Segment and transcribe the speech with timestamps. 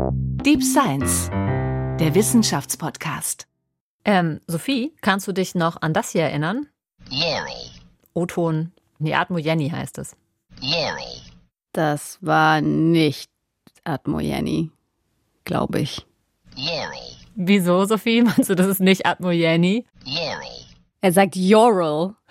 [0.00, 1.28] Deep Science,
[1.98, 3.48] der Wissenschaftspodcast.
[4.04, 6.68] Ähm, Sophie, kannst du dich noch an das hier erinnern?
[7.10, 7.70] Laurel.
[8.14, 10.16] O-Ton, nee, Atmo Jenny heißt es.
[10.60, 11.20] Laurel.
[11.72, 13.28] Das war nicht
[13.84, 14.70] Atmo Jenny,
[15.44, 16.06] glaube ich.
[16.54, 17.16] Laurel.
[17.34, 18.22] Wieso, Sophie?
[18.24, 19.84] Meinst du, das ist nicht Atmo Jenny?
[20.04, 20.64] Laurel.
[21.00, 22.14] Er sagt Jorel.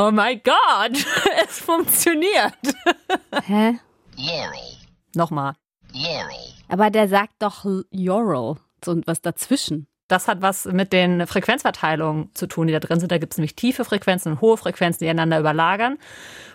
[0.00, 0.92] Oh mein Gott,
[1.44, 2.54] es funktioniert.
[3.46, 3.80] Hä?
[4.16, 4.76] Laurel.
[5.16, 5.54] Nochmal.
[5.92, 6.57] Laurel.
[6.68, 8.56] Aber der sagt doch Jorel.
[8.84, 9.88] So was dazwischen.
[10.08, 13.12] Das hat was mit den Frequenzverteilungen zu tun, die da drin sind.
[13.12, 15.98] Da gibt es nämlich tiefe Frequenzen und hohe Frequenzen, die einander überlagern.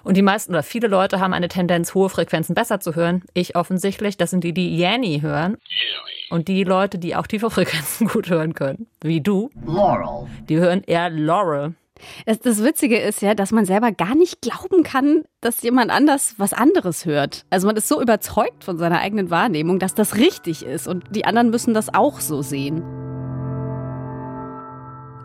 [0.04, 3.24] Und die meisten oder viele Leute haben eine Tendenz, hohe Frequenzen besser zu hören.
[3.36, 4.18] Ich offensichtlich.
[4.18, 5.58] Das sind die, die Yanny hören.
[6.32, 10.28] Und die Leute, die auch tiefe Frequenzen gut hören können, wie du, Laurel.
[10.50, 11.76] die hören eher Laurel.
[12.26, 16.36] Das, das Witzige ist ja, dass man selber gar nicht glauben kann, dass jemand anders
[16.38, 17.46] was anderes hört.
[17.50, 21.26] Also man ist so überzeugt von seiner eigenen Wahrnehmung, dass das richtig ist und die
[21.26, 22.84] anderen müssen das auch so sehen.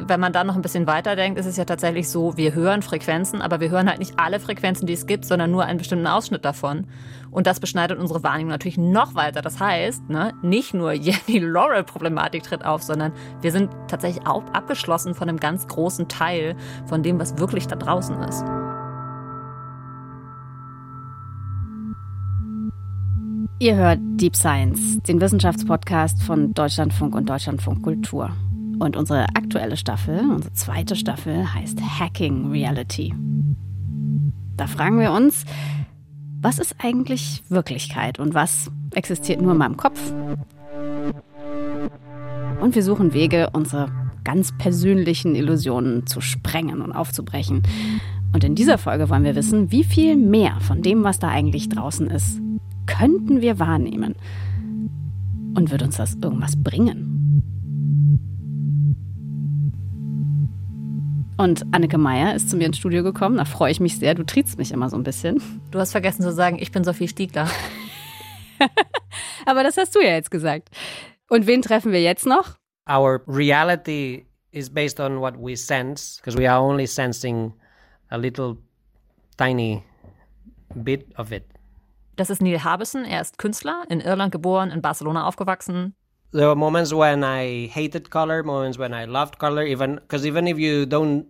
[0.09, 3.43] Wenn man dann noch ein bisschen weiterdenkt, ist es ja tatsächlich so, wir hören Frequenzen,
[3.43, 6.47] aber wir hören halt nicht alle Frequenzen, die es gibt, sondern nur einen bestimmten Ausschnitt
[6.47, 6.87] davon.
[7.31, 9.43] Und das beschneidet unsere Wahrnehmung natürlich noch weiter.
[9.43, 14.45] Das heißt, ne, nicht nur Jenny Laurel Problematik tritt auf, sondern wir sind tatsächlich auch
[14.55, 18.45] abgeschlossen von einem ganz großen Teil von dem, was wirklich da draußen ist.
[23.61, 28.31] Ihr hört Deep Science, den Wissenschaftspodcast von Deutschlandfunk und Deutschlandfunk Kultur.
[28.79, 33.15] Und unsere aktuelle Staffel, unsere zweite Staffel, heißt Hacking Reality.
[34.57, 35.45] Da fragen wir uns,
[36.41, 40.13] was ist eigentlich Wirklichkeit und was existiert nur in meinem Kopf?
[42.61, 43.89] Und wir suchen Wege, unsere
[44.25, 47.63] ganz persönlichen Illusionen zu sprengen und aufzubrechen.
[48.33, 51.69] Und in dieser Folge wollen wir wissen, wie viel mehr von dem, was da eigentlich
[51.69, 52.41] draußen ist,
[52.87, 54.15] könnten wir wahrnehmen?
[55.55, 57.19] Und wird uns das irgendwas bringen?
[61.39, 63.39] Und Anneke Meyer ist zu mir ins Studio gekommen.
[63.39, 64.15] Da freue ich mich sehr.
[64.15, 65.41] Du triebst mich immer so ein bisschen.
[65.71, 67.49] Du hast vergessen zu sagen, ich bin Sophie Stiegler.
[69.47, 70.69] Aber das hast du ja jetzt gesagt.
[71.31, 72.59] Und wen treffen wir jetzt noch?
[72.89, 77.53] our reality is based on what we sense because we are only sensing
[78.11, 78.57] a little
[79.37, 79.85] tiny
[80.83, 81.45] bit of it.
[82.17, 83.05] Das ist Neil Harbison.
[83.05, 85.95] Er ist Künstler, in Irland geboren, in Barcelona aufgewachsen.
[86.33, 90.47] There were moments when I hated color, moments when I loved color, even because even
[90.47, 91.27] if you don't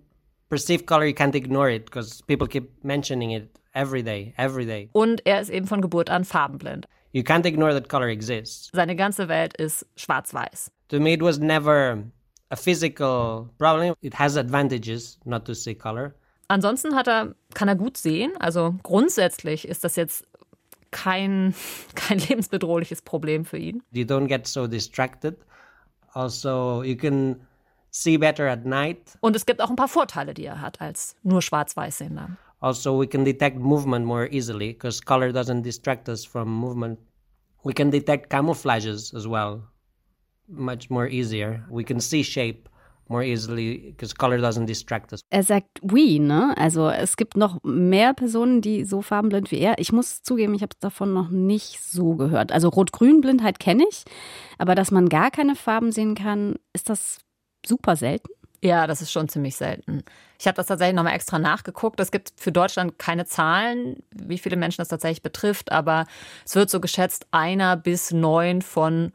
[0.48, 4.88] perceive color, you can't ignore it because people keep mentioning it every day, every day.
[4.92, 6.86] Und er ist eben von Geburt an farbenblind.
[7.12, 8.70] You can't ignore that color exists.
[8.72, 10.70] Seine ganze Welt ist schwarz-weiß.
[10.88, 12.02] To me, it was never
[12.50, 13.94] a physical problem.
[14.02, 16.14] It has advantages not to see color.
[16.48, 18.32] Ansonsten hat er, kann er gut sehen.
[18.40, 20.26] Also grundsätzlich ist das jetzt
[20.90, 21.54] kein,
[21.94, 23.82] kein lebensbedrohliches Problem für ihn.
[23.92, 25.36] You don't get so distracted.
[26.14, 27.40] Also, you can
[27.90, 29.16] see better at night.
[29.20, 32.36] Und es gibt auch ein paar Vorteile, die er hat als nur schwarz-weiß sehender.
[32.60, 36.98] Also, we can detect movement more easily because color doesn't distract us from movement.
[37.64, 39.62] We can detect camouflages as well,
[40.48, 41.64] much more easier.
[41.70, 42.68] We can see shape
[43.08, 45.20] more easily because color doesn't distract us.
[45.30, 46.54] Er sagt we, ne?
[46.56, 49.78] Also es gibt noch mehr Personen, die so farbenblind wie er.
[49.78, 52.52] Ich muss zugeben, ich habe davon noch nicht so gehört.
[52.52, 54.04] Also Rot-Grün-Blindheit kenne ich,
[54.58, 57.18] aber dass man gar keine Farben sehen kann, ist das
[57.64, 58.28] super selten.
[58.62, 60.02] Ja, das ist schon ziemlich selten.
[60.38, 62.00] Ich habe das tatsächlich nochmal extra nachgeguckt.
[62.00, 66.06] Es gibt für Deutschland keine Zahlen, wie viele Menschen das tatsächlich betrifft, aber
[66.44, 69.12] es wird so geschätzt, einer bis neun von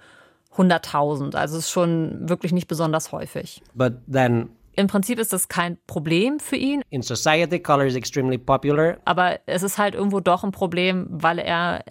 [0.56, 1.36] 100.000.
[1.36, 3.62] Also es ist schon wirklich nicht besonders häufig.
[3.74, 8.38] But then Im Prinzip ist das kein Problem für ihn, in society, color is extremely
[8.38, 8.98] popular.
[9.06, 11.84] aber es ist halt irgendwo doch ein Problem, weil er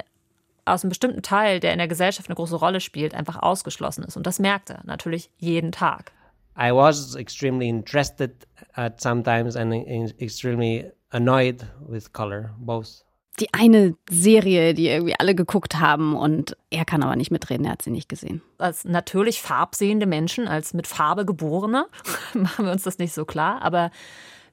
[0.65, 4.17] aus einem bestimmten Teil, der in der Gesellschaft eine große Rolle spielt, einfach ausgeschlossen ist.
[4.17, 6.13] Und das merkt er natürlich jeden Tag.
[6.57, 8.31] I was extremely interested
[8.75, 9.75] at sometimes and
[10.21, 13.05] extremely annoyed with color, both.
[13.41, 17.73] Die eine Serie, die irgendwie alle geguckt haben und er kann aber nicht mitreden, er
[17.73, 18.43] hat sie nicht gesehen.
[18.59, 21.87] als natürlich farbsehende Menschen, als mit Farbe geborene,
[22.35, 23.63] machen wir uns das nicht so klar.
[23.63, 23.91] Aber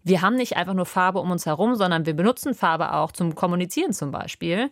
[0.04, 3.36] wir haben nicht einfach nur Farbe um uns herum, sondern wir benutzen Farbe auch zum
[3.36, 4.72] Kommunizieren zum Beispiel.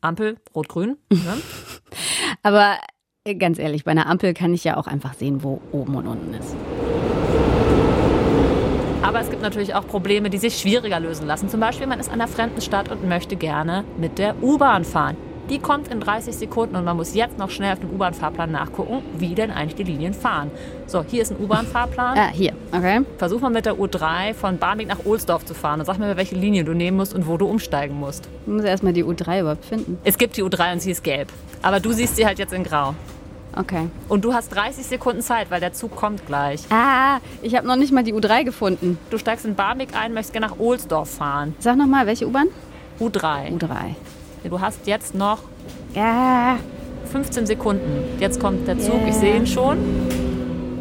[0.00, 0.96] Ampel, rot-grün.
[1.10, 1.36] Ne?
[2.42, 2.78] Aber
[3.38, 6.34] ganz ehrlich, bei einer Ampel kann ich ja auch einfach sehen, wo oben und unten
[6.34, 6.56] ist.
[9.12, 11.50] Aber es gibt natürlich auch Probleme, die sich schwieriger lösen lassen.
[11.50, 15.18] Zum Beispiel, man ist in einer fremden Stadt und möchte gerne mit der U-Bahn fahren.
[15.50, 19.02] Die kommt in 30 Sekunden und man muss jetzt noch schnell auf dem U-Bahn-Fahrplan nachgucken,
[19.18, 20.50] wie denn eigentlich die Linien fahren.
[20.86, 22.16] So, hier ist ein U-Bahn-Fahrplan.
[22.16, 23.02] Ah, hier, okay.
[23.18, 26.36] Versuch mal mit der U3 von Barmbek nach Ohlsdorf zu fahren und sag mir, welche
[26.36, 28.30] Linie du nehmen musst und wo du umsteigen musst.
[28.46, 29.98] Ich muss erstmal die U3 überhaupt finden.
[30.04, 31.28] Es gibt die U3 und sie ist gelb.
[31.60, 32.94] Aber du siehst sie halt jetzt in grau.
[33.56, 33.88] Okay.
[34.08, 36.62] Und du hast 30 Sekunden Zeit, weil der Zug kommt gleich.
[36.70, 38.98] Ah, ich habe noch nicht mal die U3 gefunden.
[39.10, 41.54] Du steigst in Barmbek ein, möchtest gerne nach Ohlsdorf fahren.
[41.58, 42.48] Sag nochmal, welche U-Bahn?
[42.98, 43.50] U3.
[43.58, 43.68] U3.
[44.48, 45.38] Du hast jetzt noch
[45.94, 46.56] Ja.
[47.10, 48.04] 15 Sekunden.
[48.20, 49.76] Jetzt kommt der Zug, ich sehe ihn schon.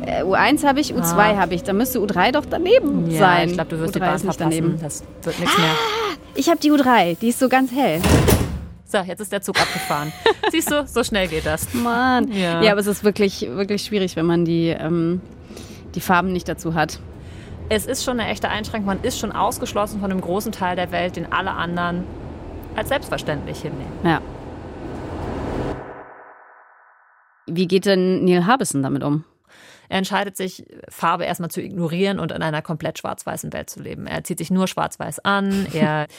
[0.06, 1.64] Äh, U1 habe ich, U2 habe ich.
[1.64, 3.12] Da müsste U3 doch daneben Ah.
[3.12, 3.48] Ja, sein.
[3.50, 4.40] ich glaube, du wirst U3 die Bahn verpassen.
[4.40, 4.80] daneben.
[4.82, 5.76] Das wird nichts mehr.
[6.36, 8.02] Ich habe die U3, die ist so ganz hell.
[8.92, 10.12] So, jetzt ist der Zug abgefahren.
[10.52, 11.74] Siehst du, so schnell geht das.
[11.74, 12.30] Mann.
[12.30, 12.62] Ja.
[12.62, 15.22] Ja, aber es ist wirklich, wirklich schwierig, wenn man die, ähm,
[15.96, 17.00] die Farben nicht dazu hat.
[17.70, 18.88] Es ist schon eine echte Einschränkung.
[18.88, 22.04] Man ist schon ausgeschlossen von einem großen Teil der Welt, den alle anderen
[22.76, 23.94] als selbstverständlich hinnehmen.
[24.04, 24.20] Ja.
[27.48, 29.24] Wie geht denn Neil Harbison damit um?
[29.88, 34.06] Er entscheidet sich, Farbe erstmal zu ignorieren und in einer komplett schwarz-weißen Welt zu leben.
[34.06, 36.08] Er zieht sich nur schwarz-weiß an, er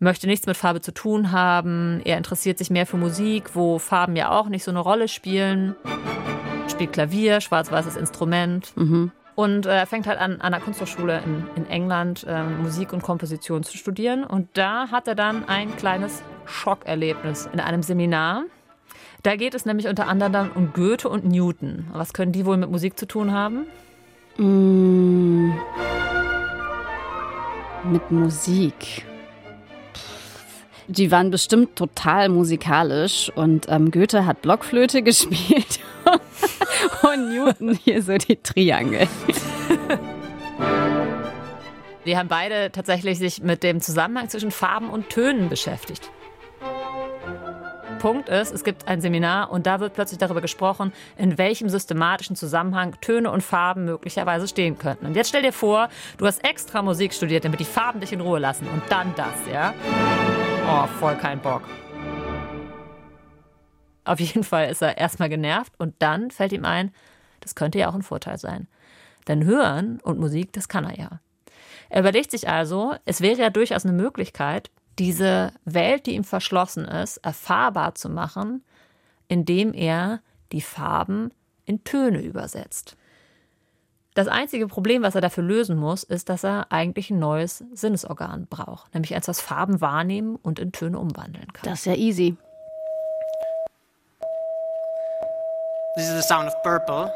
[0.00, 4.16] möchte nichts mit Farbe zu tun haben, er interessiert sich mehr für Musik, wo Farben
[4.16, 5.76] ja auch nicht so eine Rolle spielen.
[6.68, 8.72] Spielt Klavier, schwarz-weißes Instrument.
[9.34, 13.02] Und äh, er fängt halt an, an einer Kunsthochschule in, in England ähm, Musik und
[13.02, 14.24] Komposition zu studieren.
[14.24, 18.44] Und da hat er dann ein kleines Schockerlebnis in einem Seminar.
[19.22, 21.86] Da geht es nämlich unter anderem dann um Goethe und Newton.
[21.92, 23.66] Was können die wohl mit Musik zu tun haben?
[24.38, 25.52] Mm.
[27.84, 29.04] Mit Musik.
[30.90, 35.78] Die waren bestimmt total musikalisch und ähm, Goethe hat Blockflöte gespielt
[37.02, 39.06] und Newton hier so die Triangel.
[42.06, 46.10] Die haben beide tatsächlich sich mit dem Zusammenhang zwischen Farben und Tönen beschäftigt.
[48.00, 52.34] Punkt ist, es gibt ein Seminar und da wird plötzlich darüber gesprochen, in welchem systematischen
[52.34, 55.06] Zusammenhang Töne und Farben möglicherweise stehen könnten.
[55.06, 55.88] Und jetzt stell dir vor,
[56.18, 59.34] du hast extra Musik studiert, damit die Farben dich in Ruhe lassen und dann das,
[59.52, 59.72] ja?
[60.66, 61.62] Oh, voll kein Bock.
[64.04, 66.92] Auf jeden Fall ist er erstmal genervt und dann fällt ihm ein,
[67.40, 68.66] das könnte ja auch ein Vorteil sein.
[69.28, 71.20] Denn Hören und Musik, das kann er ja.
[71.88, 76.84] Er überlegt sich also, es wäre ja durchaus eine Möglichkeit, diese Welt, die ihm verschlossen
[76.84, 78.64] ist, erfahrbar zu machen,
[79.28, 80.20] indem er
[80.52, 81.32] die Farben
[81.64, 82.96] in Töne übersetzt.
[84.14, 88.46] Das einzige Problem, was er dafür lösen muss, ist, dass er eigentlich ein neues Sinnesorgan
[88.50, 91.70] braucht, nämlich eins, das Farben wahrnehmen und in Töne umwandeln kann.
[91.70, 92.36] Das ist ja easy.
[95.96, 97.12] This is the sound of purple.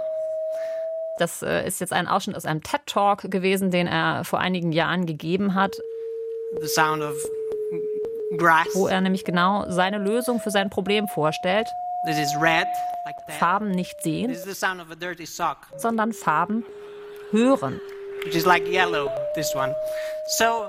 [1.19, 5.06] Das äh, ist jetzt ein Ausschnitt aus einem TED-Talk gewesen, den er vor einigen Jahren
[5.06, 5.76] gegeben hat,
[6.61, 7.14] The sound of
[8.37, 8.67] grass.
[8.75, 11.69] wo er nämlich genau seine Lösung für sein Problem vorstellt.
[12.06, 12.66] This is red,
[13.06, 13.36] like that.
[13.38, 16.64] Farben nicht sehen, This is the sound of a dirty sock, sondern Farben
[17.30, 17.80] hören.
[18.24, 19.10] which is like yellow.
[19.34, 19.74] This one.
[20.38, 20.68] So.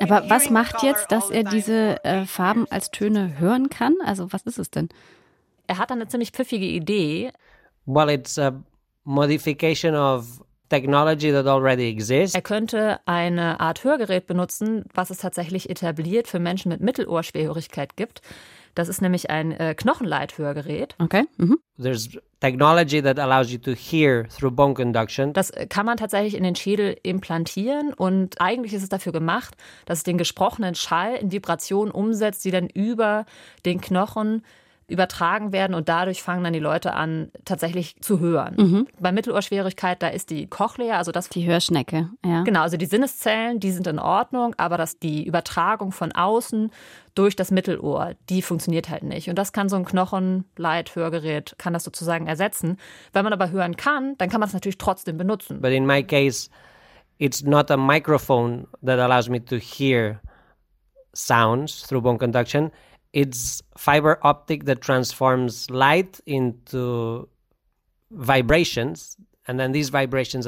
[0.00, 3.94] Aber was macht jetzt, dass er diese äh, Farben als Töne hören kann?
[4.04, 4.88] Also was ist es denn?
[5.66, 7.30] Er hat eine ziemlich pfiffige Idee.
[7.84, 8.52] Well, it's a
[9.04, 10.40] modification of
[10.70, 12.34] technology that already exists.
[12.34, 18.22] Er könnte eine Art Hörgerät benutzen, was es tatsächlich etabliert für Menschen mit Mittelohrschwerhörigkeit gibt.
[18.76, 20.94] Das ist nämlich ein äh, Knochenleithörgerät.
[20.98, 21.24] Okay.
[21.38, 21.58] Mhm.
[21.82, 25.32] There's technology that allows you to hear through bone conduction.
[25.32, 29.56] Das äh, kann man tatsächlich in den Schädel implantieren und eigentlich ist es dafür gemacht,
[29.86, 33.24] dass es den gesprochenen Schall in Vibrationen umsetzt, die dann über
[33.64, 34.42] den Knochen
[34.88, 38.86] übertragen werden und dadurch fangen dann die Leute an, tatsächlich zu hören.
[39.00, 42.42] Bei Mittelohrschwierigkeit, da ist die Cochlea, also das Die Hörschnecke, ja.
[42.44, 46.70] Genau, also die Sinneszellen, die sind in Ordnung, aber dass die Übertragung von außen
[47.16, 49.28] durch das Mittelohr, die funktioniert halt nicht.
[49.28, 52.76] Und das kann so ein Knochenleithörgerät, kann das sozusagen ersetzen.
[53.12, 55.60] Wenn man aber hören kann, dann kann man es natürlich trotzdem benutzen.
[55.60, 56.48] But in my case,
[57.18, 60.20] it's not a microphone that allows me to hear
[61.12, 62.70] sounds through bone conduction.
[63.16, 67.26] It's fiber optic that transforms light into
[68.10, 70.46] vibrations, and then these vibrations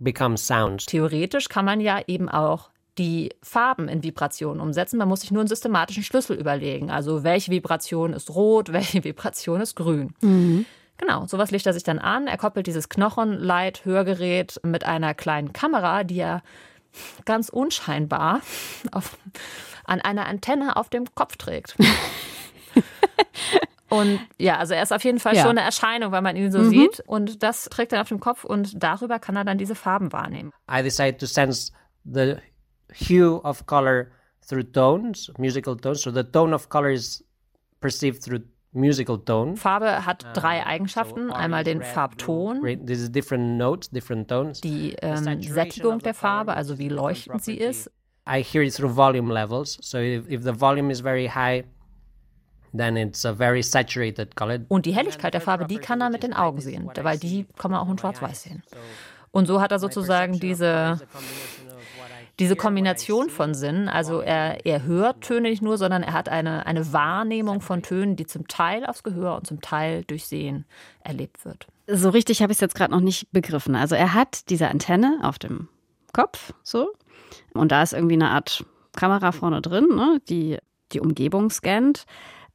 [0.00, 0.86] become sounds.
[0.86, 4.98] Theoretisch kann man ja eben auch die Farben in Vibrationen umsetzen.
[4.98, 6.90] Man muss sich nur einen systematischen Schlüssel überlegen.
[6.90, 10.12] Also welche Vibration ist rot, welche Vibration ist grün.
[10.96, 12.26] Genau, sowas legt er sich dann an.
[12.26, 16.42] Er koppelt dieses Knochenleit-Hörgerät mit einer kleinen Kamera, die er
[17.24, 18.40] ganz unscheinbar
[18.90, 19.16] auf,
[19.88, 21.76] an einer Antenne auf dem Kopf trägt.
[23.90, 25.42] Und ja, also er ist auf jeden Fall Ja.
[25.42, 27.00] schon eine Erscheinung, weil man ihn so sieht.
[27.06, 30.52] Und das trägt er auf dem Kopf und darüber kann er dann diese Farben wahrnehmen.
[30.70, 31.72] I decide to sense
[32.04, 32.34] the
[32.92, 34.08] hue of color
[34.46, 36.02] through tones, musical tones.
[36.02, 37.24] So the tone of color is
[37.80, 38.42] perceived through
[38.72, 39.56] musical tone.
[39.56, 41.30] Farbe hat drei Eigenschaften.
[41.30, 42.86] Einmal den Farbton, Great.
[42.86, 44.60] This is different notes, different tones.
[44.60, 47.90] die ähm, Sättigung der Farbe, also wie leuchtend sie ist.
[48.28, 49.78] I hear it through volume levels.
[49.80, 51.64] So if, if the volume is very high,
[52.74, 54.60] then it's a very saturated color.
[54.68, 57.70] Und die Helligkeit der Farbe, die kann er mit den Augen sehen, weil die kann
[57.70, 58.62] man auch in Schwarz-Weiß sehen.
[59.30, 61.00] Und so hat er sozusagen diese,
[62.38, 63.88] diese Kombination von Sinnen.
[63.88, 68.16] Also er, er hört Töne nicht nur, sondern er hat eine, eine Wahrnehmung von Tönen,
[68.16, 70.64] die zum Teil aufs Gehör und zum Teil durch Sehen
[71.02, 71.66] erlebt wird.
[71.86, 73.74] So richtig habe ich es jetzt gerade noch nicht begriffen.
[73.74, 75.68] Also er hat diese Antenne auf dem
[76.12, 76.92] Kopf, so.
[77.54, 78.64] Und da ist irgendwie eine Art
[78.96, 80.58] Kamera vorne drin, ne, die
[80.92, 82.04] die Umgebung scannt.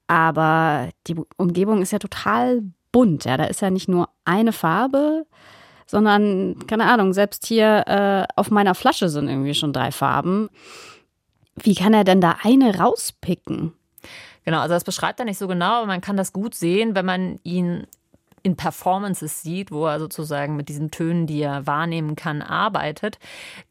[0.08, 2.62] Aber die Umgebung ist ja total
[2.92, 3.26] bunt.
[3.26, 5.26] Ja, da ist ja nicht nur eine Farbe,
[5.86, 10.50] sondern, keine Ahnung, selbst hier äh, auf meiner Flasche sind irgendwie schon drei Farben.
[11.56, 13.74] Wie kann er denn da eine rauspicken?
[14.46, 17.06] Genau, also das beschreibt er nicht so genau, aber man kann das gut sehen, wenn
[17.06, 17.88] man ihn
[18.44, 23.18] in Performances sieht, wo er sozusagen mit diesen Tönen, die er wahrnehmen kann, arbeitet.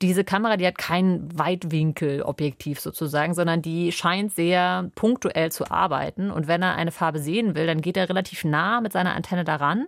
[0.00, 6.31] Diese Kamera, die hat kein Weitwinkelobjektiv sozusagen, sondern die scheint sehr punktuell zu arbeiten.
[6.31, 9.45] Und wenn er eine Farbe sehen will, dann geht er relativ nah mit seiner Antenne
[9.45, 9.87] daran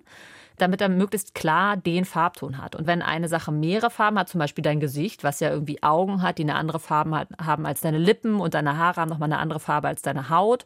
[0.57, 2.77] damit er möglichst klar den Farbton hat.
[2.77, 6.23] Und wenn eine Sache mehrere Farben hat, zum Beispiel dein Gesicht, was ja irgendwie Augen
[6.23, 9.33] hat, die eine andere Farbe hat, haben als deine Lippen und deine Haare haben nochmal
[9.33, 10.65] eine andere Farbe als deine Haut,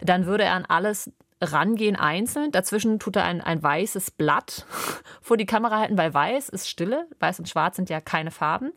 [0.00, 1.10] dann würde er an alles
[1.42, 2.52] rangehen einzeln.
[2.52, 4.66] Dazwischen tut er ein, ein weißes Blatt
[5.20, 7.06] vor die Kamera halten, weil weiß ist Stille.
[7.20, 8.72] Weiß und Schwarz sind ja keine Farben.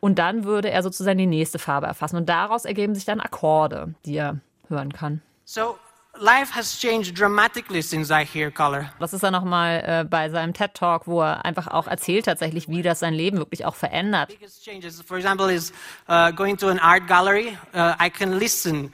[0.00, 2.16] Und dann würde er sozusagen die nächste Farbe erfassen.
[2.16, 5.22] Und daraus ergeben sich dann Akkorde, die er hören kann.
[5.44, 5.76] So
[6.20, 8.90] life has changed dramatically since I hear color.
[8.98, 12.68] Das ist dann nochmal äh, bei seinem TED Talk, wo er einfach auch erzählt tatsächlich,
[12.68, 14.28] wie das sein Leben wirklich auch verändert.
[14.28, 15.72] Biggest changes, for example, is
[16.08, 17.56] uh, going to an art gallery.
[17.74, 18.92] Uh, I can listen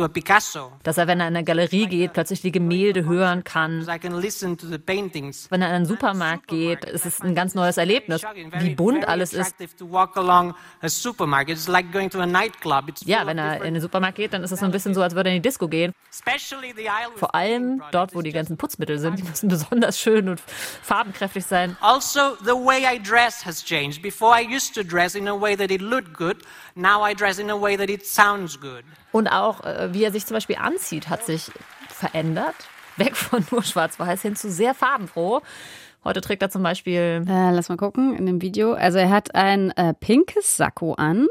[0.00, 0.72] a Picasso.
[0.82, 3.86] Dass er, wenn er in eine Galerie geht, plötzlich die Gemälde hören kann.
[3.86, 4.02] Wenn
[5.62, 8.22] er in einen Supermarkt geht, ist es ein ganz neues Erlebnis,
[8.58, 9.54] wie bunt alles ist.
[13.04, 15.14] Ja, wenn er in den Supermarkt geht, dann ist es so ein bisschen so, als
[15.14, 15.92] würde er in die Disco gehen.
[17.16, 19.18] Vor allem dort, wo die ganzen Putzmittel sind.
[19.18, 20.40] Die müssen besonders schön und
[20.82, 21.76] farbenkräftig sein.
[21.80, 24.02] Also, the way I dress has changed.
[24.02, 26.38] Before I used to dress in a way that it looked good.
[26.74, 28.84] Now I dress in a way that it sounds good.
[29.12, 31.50] Und auch, äh, wie er sich zum Beispiel anzieht, hat sich
[31.88, 32.56] verändert.
[32.96, 35.40] Weg von nur schwarz-weiß hin zu sehr farbenfroh.
[36.04, 38.72] Heute trägt er zum Beispiel Äh, lass mal gucken in dem Video.
[38.72, 41.28] Also er hat ein äh, pinkes Sakko an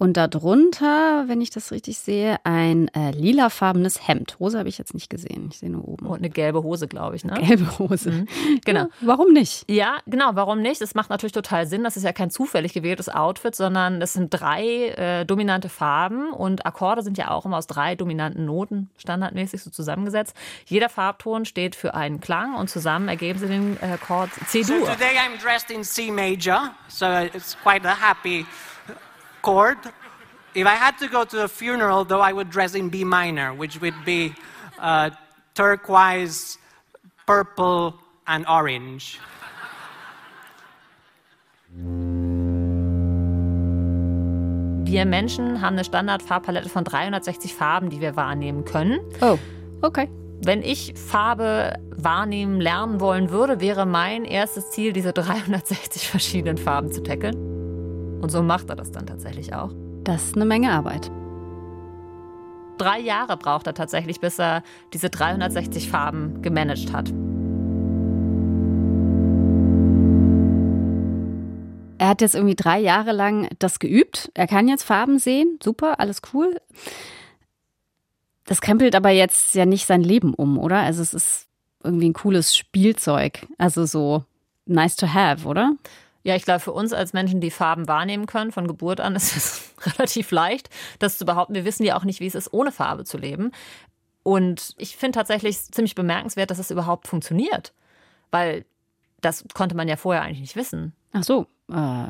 [0.00, 4.36] und darunter, wenn ich das richtig sehe, ein äh, lilafarbenes Hemd.
[4.40, 5.48] Hose habe ich jetzt nicht gesehen.
[5.52, 6.06] Ich sehe nur oben.
[6.06, 7.24] und eine gelbe Hose, glaube ich.
[7.24, 7.34] Ne?
[7.34, 8.24] Gelbe Hose.
[8.64, 8.80] Genau.
[8.80, 9.64] Ja, warum nicht?
[9.70, 10.30] Ja, genau.
[10.34, 10.80] Warum nicht?
[10.80, 11.84] Das macht natürlich total Sinn.
[11.84, 16.64] Das ist ja kein zufällig gewähltes Outfit, sondern das sind drei äh, dominante Farben und
[16.64, 20.34] Akkorde sind ja auch immer aus drei dominanten Noten standardmäßig so zusammengesetzt.
[20.66, 24.86] Jeder Farbton steht für einen Klang und zusammen ergeben sie den äh, Chord So C-Dur.
[24.86, 27.04] today I'm dressed in C major, so
[27.34, 28.46] it's quite a happy
[29.42, 29.78] chord.
[30.54, 33.54] If I had to go to a funeral, though, I would dress in B minor,
[33.54, 34.34] which would be
[34.78, 35.10] uh,
[35.54, 36.58] turquoise,
[37.26, 37.94] purple,
[38.26, 39.18] and orange.
[44.84, 48.98] Wir Menschen haben eine Standardfarbpalette von 360 Farben, die wir wahrnehmen können.
[49.20, 49.38] Oh,
[49.82, 50.08] okay.
[50.42, 56.90] Wenn ich Farbe wahrnehmen lernen wollen würde, wäre mein erstes Ziel, diese 360 verschiedenen Farben
[56.90, 57.59] zu tackeln.
[58.20, 59.70] Und so macht er das dann tatsächlich auch.
[60.04, 61.10] Das ist eine Menge Arbeit.
[62.78, 64.62] Drei Jahre braucht er tatsächlich, bis er
[64.92, 67.12] diese 360 Farben gemanagt hat.
[71.98, 74.30] Er hat jetzt irgendwie drei Jahre lang das geübt.
[74.32, 75.58] Er kann jetzt Farben sehen.
[75.62, 76.58] Super, alles cool.
[78.46, 80.78] Das krempelt aber jetzt ja nicht sein Leben um, oder?
[80.78, 81.46] Also es ist
[81.84, 83.46] irgendwie ein cooles Spielzeug.
[83.58, 84.24] Also so
[84.64, 85.74] nice to have, oder?
[86.22, 89.36] Ja, ich glaube, für uns als Menschen, die Farben wahrnehmen können, von Geburt an, ist
[89.36, 91.54] es relativ leicht, das zu behaupten.
[91.54, 93.52] Wir wissen ja auch nicht, wie es ist, ohne Farbe zu leben.
[94.22, 97.72] Und ich finde tatsächlich ziemlich bemerkenswert, dass es überhaupt funktioniert.
[98.30, 98.64] Weil
[99.20, 100.92] das konnte man ja vorher eigentlich nicht wissen.
[101.12, 101.46] Ach so.
[101.70, 102.06] Äh,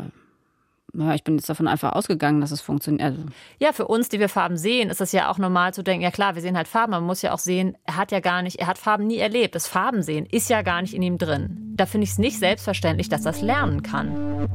[0.94, 3.02] ja, ich bin jetzt davon einfach ausgegangen, dass es funktioniert.
[3.02, 3.22] Also,
[3.58, 6.10] Ja, für uns, die wir Farben sehen, ist es ja auch normal zu denken, ja
[6.10, 8.42] klar, wir sehen halt Farben, aber man muss ja auch sehen, er hat ja gar
[8.42, 9.54] nicht, er hat Farben nie erlebt.
[9.54, 11.74] Das Farbensehen ist ja gar nicht in ihm drin.
[11.76, 14.48] Da finde ich es nicht selbstverständlich, dass das lernen kann.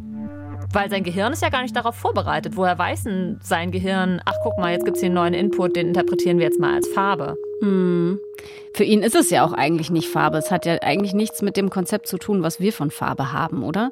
[0.74, 2.58] Weil sein Gehirn ist ja gar nicht darauf vorbereitet.
[2.58, 5.76] Woher weiß denn sein Gehirn, ach guck mal, jetzt gibt es hier einen neuen Input,
[5.76, 7.36] den interpretieren wir jetzt mal als Farbe.
[8.74, 10.38] für ihn ist es ja auch eigentlich nicht Farbe.
[10.38, 13.64] Es hat ja eigentlich nichts mit dem Konzept zu tun, was wir von Farbe haben,
[13.64, 13.92] oder?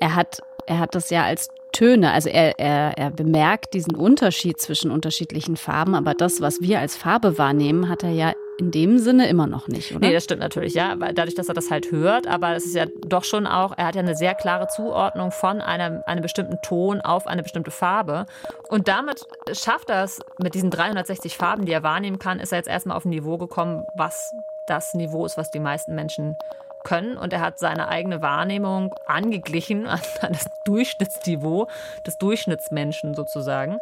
[0.00, 2.12] Er hat, er hat das ja als Töne.
[2.12, 6.96] Also er, er, er bemerkt diesen Unterschied zwischen unterschiedlichen Farben, aber das, was wir als
[6.96, 10.06] Farbe wahrnehmen, hat er ja in dem Sinne immer noch nicht, oder?
[10.06, 10.98] Nee, das stimmt natürlich, ja.
[10.98, 13.84] Weil dadurch, dass er das halt hört, aber es ist ja doch schon auch, er
[13.84, 18.24] hat ja eine sehr klare Zuordnung von einem, einem bestimmten Ton auf eine bestimmte Farbe.
[18.70, 22.58] Und damit schafft er es, mit diesen 360 Farben, die er wahrnehmen kann, ist er
[22.58, 24.32] jetzt erstmal auf ein Niveau gekommen, was
[24.66, 26.36] das Niveau ist, was die meisten Menschen
[26.86, 27.18] können.
[27.18, 31.68] Und er hat seine eigene Wahrnehmung angeglichen an das Durchschnittsniveau
[32.06, 33.78] des Durchschnittsmenschen sozusagen.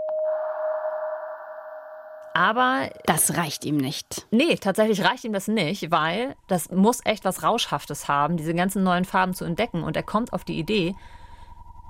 [2.33, 4.27] Aber das reicht ihm nicht.
[4.33, 8.83] Nee, tatsächlich reicht ihm das nicht, weil das muss echt was Rauschhaftes haben, diese ganzen
[8.83, 9.85] neuen Farben zu entdecken.
[9.85, 10.97] Und er kommt auf die Idee,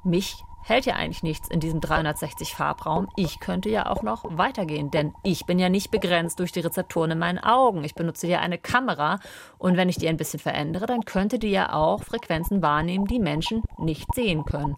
[0.05, 3.09] mich hält ja eigentlich nichts in diesem 360 Farbraum.
[3.17, 7.13] Ich könnte ja auch noch weitergehen, denn ich bin ja nicht begrenzt durch die Rezeptoren
[7.13, 7.85] in meinen Augen.
[7.85, 9.21] Ich benutze ja eine Kamera
[9.59, 13.19] und wenn ich die ein bisschen verändere, dann könnte die ja auch Frequenzen wahrnehmen, die
[13.19, 14.77] Menschen nicht sehen können.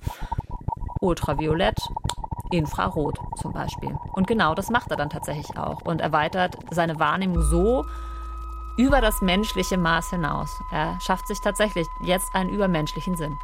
[1.00, 1.78] Ultraviolett,
[2.50, 3.96] Infrarot zum Beispiel.
[4.12, 7.84] Und genau das macht er dann tatsächlich auch und erweitert seine Wahrnehmung so
[8.76, 10.50] über das menschliche Maß hinaus.
[10.72, 13.36] Er schafft sich tatsächlich jetzt einen übermenschlichen Sinn.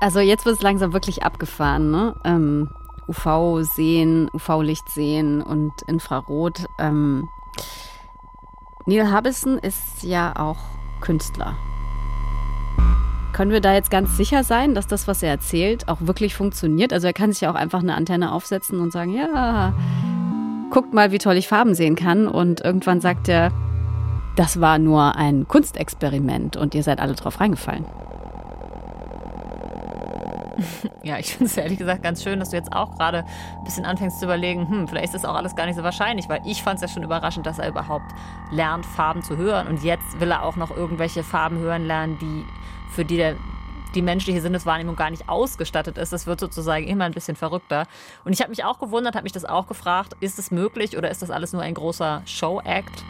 [0.00, 2.14] Also jetzt wird es langsam wirklich abgefahren, ne?
[2.24, 2.70] Ähm,
[3.08, 6.66] UV sehen, UV-Licht sehen und Infrarot.
[6.78, 7.28] Ähm,
[8.84, 10.58] Neil Harbison ist ja auch
[11.00, 11.56] Künstler.
[13.32, 16.92] Können wir da jetzt ganz sicher sein, dass das, was er erzählt, auch wirklich funktioniert?
[16.92, 19.74] Also er kann sich ja auch einfach eine Antenne aufsetzen und sagen, ja,
[20.70, 22.28] guckt mal, wie toll ich Farben sehen kann.
[22.28, 23.52] Und irgendwann sagt er,
[24.36, 27.84] das war nur ein Kunstexperiment und ihr seid alle drauf reingefallen.
[31.02, 33.24] Ja, ich finde es ehrlich gesagt ganz schön, dass du jetzt auch gerade
[33.58, 36.28] ein bisschen anfängst zu überlegen, hm, vielleicht ist das auch alles gar nicht so wahrscheinlich,
[36.28, 38.12] weil ich fand es ja schon überraschend, dass er überhaupt
[38.50, 39.66] lernt, Farben zu hören.
[39.66, 42.44] Und jetzt will er auch noch irgendwelche Farben hören lernen, die
[42.92, 43.36] für die der
[43.94, 46.12] die menschliche Sinneswahrnehmung gar nicht ausgestattet ist.
[46.12, 47.86] Das wird sozusagen immer ein bisschen verrückter.
[48.24, 51.10] Und ich habe mich auch gewundert, habe mich das auch gefragt, ist es möglich oder
[51.10, 53.04] ist das alles nur ein großer Show-Act?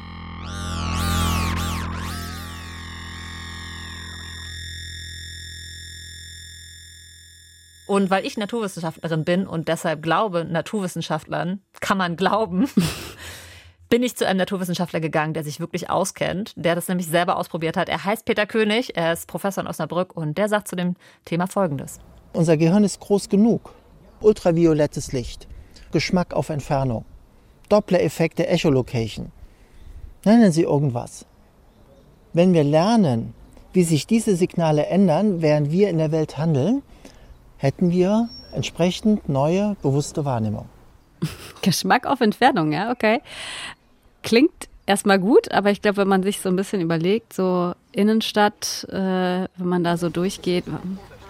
[7.87, 12.69] Und weil ich Naturwissenschaftlerin bin und deshalb glaube, Naturwissenschaftlern kann man glauben,
[13.89, 17.77] bin ich zu einem Naturwissenschaftler gegangen, der sich wirklich auskennt, der das nämlich selber ausprobiert
[17.77, 17.89] hat.
[17.89, 21.47] Er heißt Peter König, er ist Professor in Osnabrück und der sagt zu dem Thema
[21.47, 22.01] Folgendes.
[22.33, 23.73] Unser Gehirn ist groß genug.
[24.21, 25.47] Ultraviolettes Licht,
[25.93, 27.05] Geschmack auf Entfernung,
[27.69, 29.31] Doppler-Effekte, Echolocation.
[30.25, 31.27] Nennen Sie irgendwas.
[32.33, 33.35] Wenn wir lernen,
[33.73, 36.83] wie sich diese Signale ändern, während wir in der Welt handeln,
[37.57, 40.69] hätten wir entsprechend neue, bewusste Wahrnehmung.
[41.63, 43.21] Geschmack auf Entfernung, ja, okay.
[44.23, 48.87] Klingt erstmal gut, aber ich glaube, wenn man sich so ein bisschen überlegt, so Innenstadt,
[48.91, 48.95] äh,
[49.57, 50.65] wenn man da so durchgeht,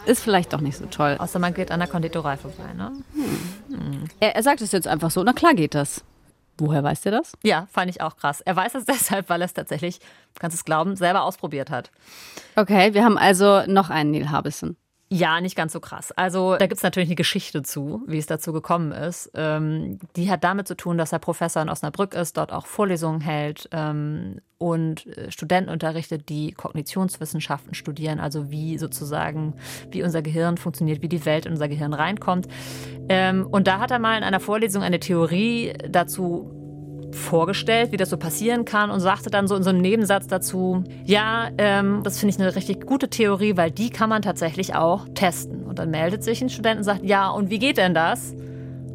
[0.07, 1.17] ist vielleicht doch nicht so toll.
[1.19, 2.93] Außer man geht an der Konditorei vorbei, ne?
[3.13, 3.77] Hm.
[3.77, 4.05] Hm.
[4.21, 6.03] Er, er sagt es jetzt einfach so, na klar geht das.
[6.59, 7.33] Woher weiß der das?
[7.43, 8.41] Ja, fand ich auch krass.
[8.41, 10.01] Er weiß es deshalb, weil er es tatsächlich,
[10.39, 11.91] kannst du es glauben, selber ausprobiert hat.
[12.55, 14.77] Okay, wir haben also noch einen Neil Harbison.
[15.09, 16.11] Ja, nicht ganz so krass.
[16.11, 19.31] Also da gibt es natürlich eine Geschichte zu, wie es dazu gekommen ist.
[19.35, 23.21] Ähm, die hat damit zu tun, dass er Professor in Osnabrück ist, dort auch Vorlesungen
[23.21, 29.55] hält ähm, und äh, Studenten unterrichtet, die Kognitionswissenschaften studieren, also wie sozusagen,
[29.93, 32.49] wie unser Gehirn funktioniert, wie die Welt in unser Gehirn reinkommt.
[33.09, 36.66] Ähm, und da hat er mal in einer Vorlesung eine Theorie dazu
[37.13, 40.85] vorgestellt, wie das so passieren kann und sagte dann so in so einem Nebensatz dazu,
[41.05, 45.07] ja, ähm, das finde ich eine richtig gute Theorie, weil die kann man tatsächlich auch
[45.15, 45.65] testen.
[45.65, 48.35] Und dann meldet sich ein Student und sagt, ja, und wie geht denn das?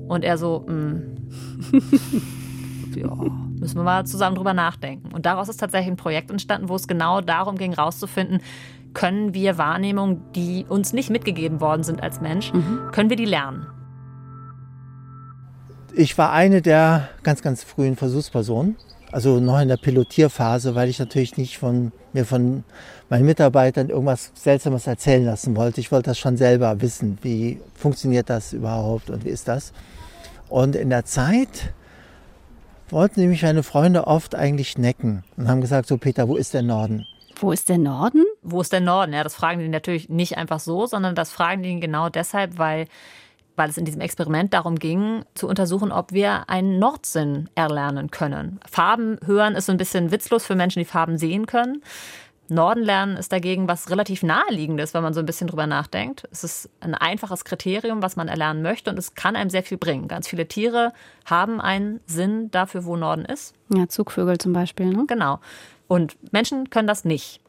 [0.08, 1.18] Und er so, hm,
[2.96, 3.16] ja,
[3.60, 5.14] müssen wir mal zusammen drüber nachdenken.
[5.14, 8.40] Und daraus ist tatsächlich ein Projekt entstanden, wo es genau darum ging, rauszufinden,
[8.94, 12.90] können wir Wahrnehmungen, die uns nicht mitgegeben worden sind als Mensch, mhm.
[12.92, 13.68] können wir die lernen?
[15.94, 18.78] Ich war eine der ganz, ganz frühen Versuchspersonen,
[19.12, 22.64] also noch in der Pilotierphase, weil ich natürlich nicht von mir von
[23.10, 25.82] meinen Mitarbeitern irgendwas Seltsames erzählen lassen wollte.
[25.82, 29.74] Ich wollte das schon selber wissen, wie funktioniert das überhaupt und wie ist das.
[30.48, 31.74] Und in der Zeit
[32.90, 36.62] wollten nämlich meine Freunde oft eigentlich necken und haben gesagt, so Peter, wo ist der
[36.62, 37.06] Norden?
[37.38, 38.24] Wo ist der Norden?
[38.44, 39.14] Wo ist der Norden?
[39.14, 42.88] Ja, das fragen die natürlich nicht einfach so, sondern das fragen die genau deshalb, weil
[43.56, 48.60] weil es in diesem Experiment darum ging, zu untersuchen, ob wir einen Nordsinn erlernen können.
[48.70, 51.82] Farben hören ist so ein bisschen witzlos für Menschen, die Farben sehen können.
[52.52, 56.28] Norden lernen ist dagegen was relativ naheliegendes, wenn man so ein bisschen drüber nachdenkt.
[56.32, 59.78] Es ist ein einfaches Kriterium, was man erlernen möchte und es kann einem sehr viel
[59.78, 60.10] bringen.
[60.10, 60.92] Ganz viele Tiere
[61.26, 63.54] haben einen Sinn dafür, wo Norden ist.
[63.70, 64.88] Ja, Zugvögel zum Beispiel.
[64.88, 65.06] Ne?
[65.08, 65.40] Genau.
[65.88, 67.40] Und Menschen können das nicht.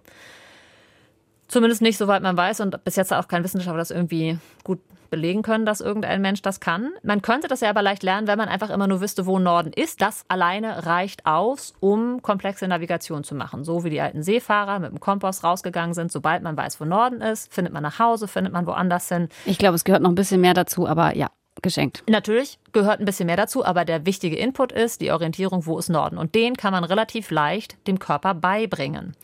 [1.49, 2.61] Zumindest nicht, soweit man weiß.
[2.61, 4.81] Und bis jetzt hat auch kein Wissenschaftler das irgendwie gut
[5.13, 6.91] belegen können, dass irgendein Mensch das kann.
[7.03, 9.71] Man könnte das ja aber leicht lernen, wenn man einfach immer nur wüsste, wo Norden
[9.73, 10.01] ist.
[10.01, 13.63] Das alleine reicht aus, um komplexe Navigation zu machen.
[13.63, 16.11] So wie die alten Seefahrer mit dem Kompass rausgegangen sind.
[16.11, 19.29] Sobald man weiß, wo Norden ist, findet man nach Hause, findet man woanders hin.
[19.45, 21.29] Ich glaube, es gehört noch ein bisschen mehr dazu, aber ja,
[21.61, 22.03] geschenkt.
[22.09, 25.91] Natürlich gehört ein bisschen mehr dazu, aber der wichtige Input ist die Orientierung, wo ist
[25.91, 26.17] Norden.
[26.17, 29.15] Und den kann man relativ leicht dem Körper beibringen.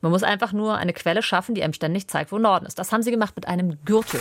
[0.00, 2.78] Man muss einfach nur eine Quelle schaffen, die einem ständig zeigt, wo Norden ist.
[2.78, 4.20] Das haben sie gemacht mit einem Gürtel.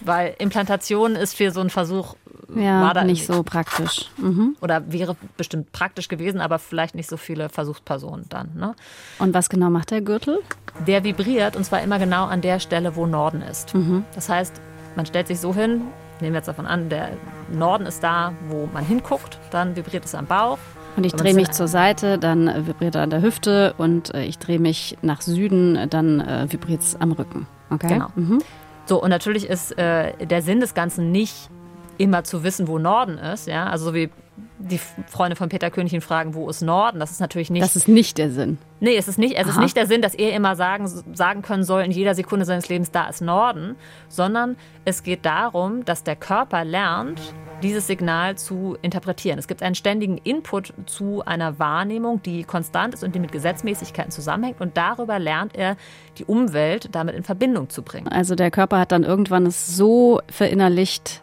[0.00, 2.14] Weil Implantation ist für so einen Versuch
[2.54, 4.10] Ja, war da nicht so praktisch.
[4.18, 4.56] Mhm.
[4.60, 8.50] oder wäre bestimmt praktisch gewesen, aber vielleicht nicht so viele Versuchspersonen dann.
[8.54, 8.74] Ne?
[9.18, 10.40] Und was genau macht der Gürtel?
[10.86, 13.72] Der vibriert und zwar immer genau an der Stelle, wo Norden ist.
[14.14, 14.60] Das heißt,
[14.96, 15.82] man stellt sich so hin,
[16.20, 17.10] nehmen wir jetzt davon an, der
[17.50, 20.58] Norden ist da, wo man hinguckt, dann vibriert es am Bauch.
[20.96, 24.38] Und ich drehe mich zur Seite, dann vibriert er an der Hüfte und äh, ich
[24.38, 27.46] drehe mich nach Süden, dann äh, vibriert es am Rücken.
[27.70, 27.88] Okay?
[27.88, 28.08] Genau.
[28.14, 28.40] Mhm.
[28.86, 31.50] So, und natürlich ist äh, der Sinn des Ganzen nicht
[31.98, 33.46] immer zu wissen, wo Norden ist.
[33.46, 33.66] Ja?
[33.66, 34.10] Also so wie
[34.58, 37.00] die Freunde von Peter König ihn fragen, wo ist Norden?
[37.00, 37.62] Das ist natürlich nicht.
[37.62, 38.58] Das ist nicht der Sinn.
[38.80, 41.64] Nee, es ist nicht, es ist nicht der Sinn, dass er immer sagen, sagen können
[41.64, 43.76] soll in jeder Sekunde seines Lebens, da ist Norden,
[44.08, 47.20] sondern es geht darum, dass der Körper lernt,
[47.62, 49.38] dieses Signal zu interpretieren.
[49.38, 54.10] Es gibt einen ständigen Input zu einer Wahrnehmung, die konstant ist und die mit Gesetzmäßigkeiten
[54.10, 55.76] zusammenhängt und darüber lernt er,
[56.18, 58.08] die Umwelt damit in Verbindung zu bringen.
[58.08, 61.22] Also der Körper hat dann irgendwann es so verinnerlicht,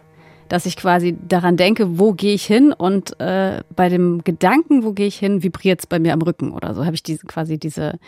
[0.51, 4.91] dass ich quasi daran denke, wo gehe ich hin und äh, bei dem Gedanken, wo
[4.91, 6.83] gehe ich hin, vibriert es bei mir am Rücken oder so.
[6.83, 7.99] Habe ich diese, quasi diese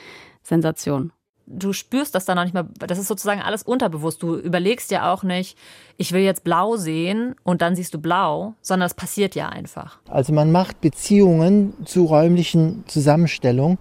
[0.41, 1.13] Sensation.
[1.45, 4.21] Du spürst das dann noch nicht mehr, das ist sozusagen alles unterbewusst.
[4.21, 5.57] Du überlegst ja auch nicht,
[5.95, 9.99] ich will jetzt blau sehen und dann siehst du blau, sondern es passiert ja einfach.
[10.09, 13.77] Also man macht Beziehungen zu räumlichen Zusammenstellungen,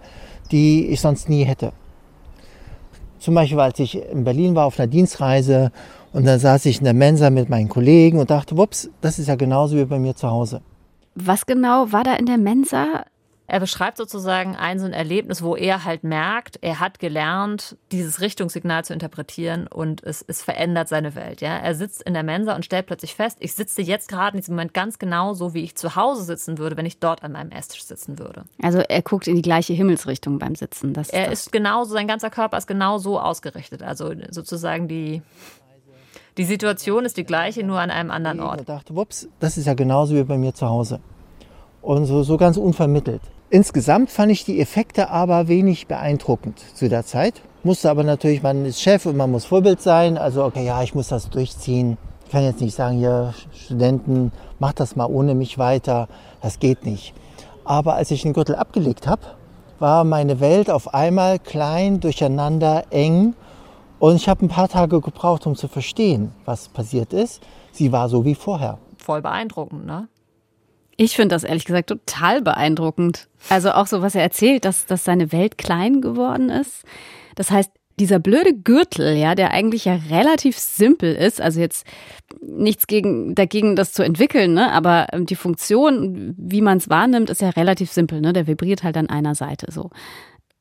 [0.51, 1.73] die ich sonst nie hätte.
[3.19, 5.73] Zum Beispiel, als ich in Berlin war auf einer Dienstreise
[6.13, 9.27] und dann saß ich in der Mensa mit meinen Kollegen und dachte, wups, das ist
[9.27, 10.61] ja genauso wie bei mir zu Hause.
[11.15, 13.05] Was genau war da in der Mensa?
[13.45, 18.21] Er beschreibt sozusagen ein so ein Erlebnis, wo er halt merkt, er hat gelernt, dieses
[18.21, 21.41] Richtungssignal zu interpretieren und es, es verändert seine Welt.
[21.41, 21.57] Ja?
[21.57, 24.55] Er sitzt in der Mensa und stellt plötzlich fest, ich sitze jetzt gerade in diesem
[24.55, 27.51] Moment ganz genau so, wie ich zu Hause sitzen würde, wenn ich dort an meinem
[27.51, 28.45] Esstisch sitzen würde.
[28.61, 30.93] Also er guckt in die gleiche Himmelsrichtung beim Sitzen.
[30.93, 31.41] Das Er das.
[31.41, 33.83] ist genauso, sein ganzer Körper ist genau so ausgerichtet.
[33.83, 35.21] Also sozusagen die,
[36.37, 38.67] die Situation ist die gleiche, nur an einem anderen Ort.
[38.67, 40.99] dachte, wups, das ist ja genauso wie bei mir zu Hause.
[41.81, 43.21] Und so, so ganz unvermittelt.
[43.49, 47.41] Insgesamt fand ich die Effekte aber wenig beeindruckend zu der Zeit.
[47.63, 50.17] Musste aber natürlich, man ist Chef und man muss Vorbild sein.
[50.17, 51.97] Also, okay, ja, ich muss das durchziehen.
[52.25, 56.07] Ich kann jetzt nicht sagen, hier, Studenten, macht das mal ohne mich weiter.
[56.41, 57.13] Das geht nicht.
[57.63, 59.21] Aber als ich den Gürtel abgelegt habe,
[59.79, 63.35] war meine Welt auf einmal klein, durcheinander, eng.
[64.03, 67.41] Und ich habe ein paar Tage gebraucht, um zu verstehen, was passiert ist.
[67.71, 68.77] Sie war so wie vorher.
[68.97, 70.09] Voll beeindruckend, ne?
[70.97, 73.29] Ich finde das ehrlich gesagt total beeindruckend.
[73.47, 76.83] Also auch so, was er erzählt, dass, dass seine Welt klein geworden ist.
[77.35, 81.87] Das heißt, dieser blöde Gürtel, ja, der eigentlich ja relativ simpel ist, also jetzt
[82.41, 84.69] nichts gegen, dagegen, das zu entwickeln, ne?
[84.73, 88.33] aber ähm, die Funktion, wie man es wahrnimmt, ist ja relativ simpel, ne?
[88.33, 89.91] Der vibriert halt an einer Seite so.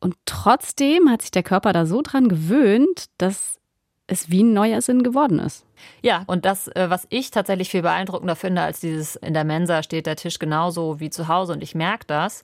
[0.03, 3.61] Und trotzdem hat sich der Körper da so dran gewöhnt, dass
[4.09, 5.65] es wie ein neuer Sinn geworden ist.
[6.03, 9.85] Ja, und das, äh, was ich tatsächlich viel beeindruckender finde, als dieses in der Mensa
[9.85, 12.43] steht der Tisch genauso wie zu Hause und ich merke das,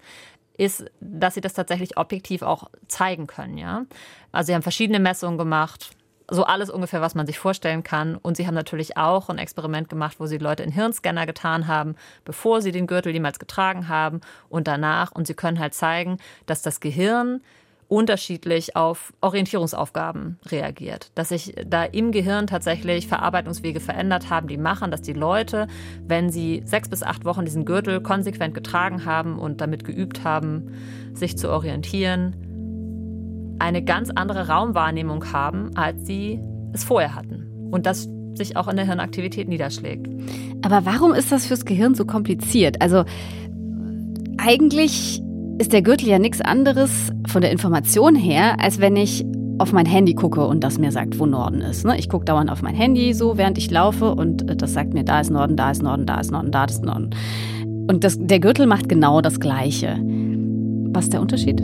[0.56, 3.86] ist, dass sie das tatsächlich objektiv auch zeigen können, ja.
[4.30, 5.90] Also sie haben verschiedene Messungen gemacht,
[6.30, 8.16] so alles ungefähr, was man sich vorstellen kann.
[8.16, 11.96] Und sie haben natürlich auch ein Experiment gemacht, wo sie Leute in Hirnscanner getan haben,
[12.24, 15.12] bevor sie den Gürtel jemals getragen haben und danach.
[15.12, 17.40] Und sie können halt zeigen, dass das Gehirn
[17.88, 21.10] unterschiedlich auf Orientierungsaufgaben reagiert.
[21.14, 25.66] Dass sich da im Gehirn tatsächlich Verarbeitungswege verändert haben, die machen, dass die Leute,
[26.06, 30.74] wenn sie sechs bis acht Wochen diesen Gürtel konsequent getragen haben und damit geübt haben,
[31.14, 32.36] sich zu orientieren,
[33.58, 36.40] eine ganz andere Raumwahrnehmung haben, als sie
[36.72, 37.46] es vorher hatten.
[37.70, 40.08] Und das sich auch in der Hirnaktivität niederschlägt.
[40.62, 42.80] Aber warum ist das fürs Gehirn so kompliziert?
[42.80, 43.04] Also
[44.38, 45.20] eigentlich
[45.58, 49.26] ist der Gürtel ja nichts anderes von der Information her, als wenn ich
[49.58, 51.84] auf mein Handy gucke und das mir sagt, wo Norden ist.
[51.84, 51.98] ne?
[51.98, 55.02] Ich gucke dauernd auf mein Handy so, während ich laufe und äh, das sagt mir,
[55.02, 57.10] da ist Norden, da ist Norden, da ist Norden, da ist Norden.
[57.90, 59.98] Und das, der Gürtel macht genau das Gleiche.
[60.92, 61.60] Was ist der Unterschied?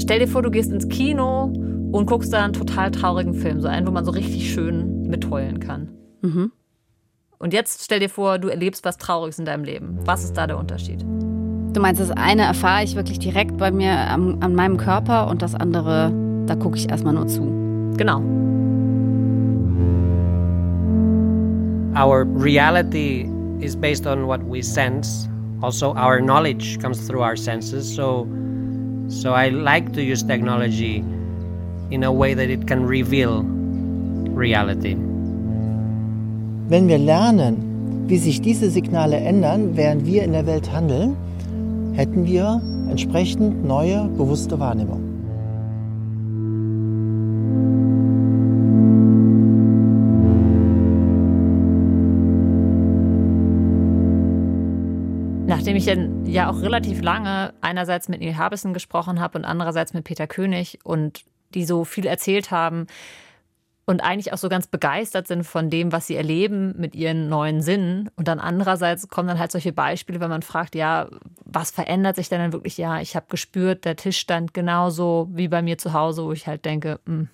[0.00, 1.44] Stell dir vor, du gehst ins Kino
[1.92, 5.60] und guckst da einen total traurigen Film, so einen, wo man so richtig schön mitheulen
[5.60, 5.90] kann.
[6.22, 6.52] Mhm.
[7.38, 9.98] Und jetzt stell dir vor, du erlebst was Trauriges in deinem Leben.
[10.04, 11.02] Was ist da der Unterschied?
[11.02, 15.42] Du meinst, das eine erfahre ich wirklich direkt bei mir am, an meinem Körper und
[15.42, 16.12] das andere,
[16.46, 17.42] da gucke ich erstmal nur zu.
[17.96, 18.20] Genau.
[21.96, 23.28] Our reality
[23.60, 25.28] is based on what we sense.
[25.60, 27.94] Also, our knowledge comes through our senses.
[27.94, 28.26] So,
[29.14, 31.04] so I like to use technology
[31.90, 33.42] in a way that it can reveal
[34.34, 34.96] reality.
[36.68, 41.16] Wenn wir lernen, wie sich diese Signale ändern, während wir in der Welt handeln,
[41.92, 45.00] hätten wir entsprechend neue, bewusste Wahrnehmung.
[55.46, 55.88] Nachdem ich
[56.34, 60.78] ja auch relativ lange einerseits mit Neil Harbison gesprochen habe und andererseits mit Peter König
[60.84, 62.86] und die so viel erzählt haben
[63.86, 67.60] und eigentlich auch so ganz begeistert sind von dem, was sie erleben mit ihren neuen
[67.60, 68.10] Sinnen.
[68.16, 71.08] Und dann andererseits kommen dann halt solche Beispiele, wenn man fragt, ja,
[71.44, 72.78] was verändert sich denn dann wirklich?
[72.78, 76.46] Ja, ich habe gespürt, der Tisch stand genauso wie bei mir zu Hause, wo ich
[76.46, 77.26] halt denke, mh.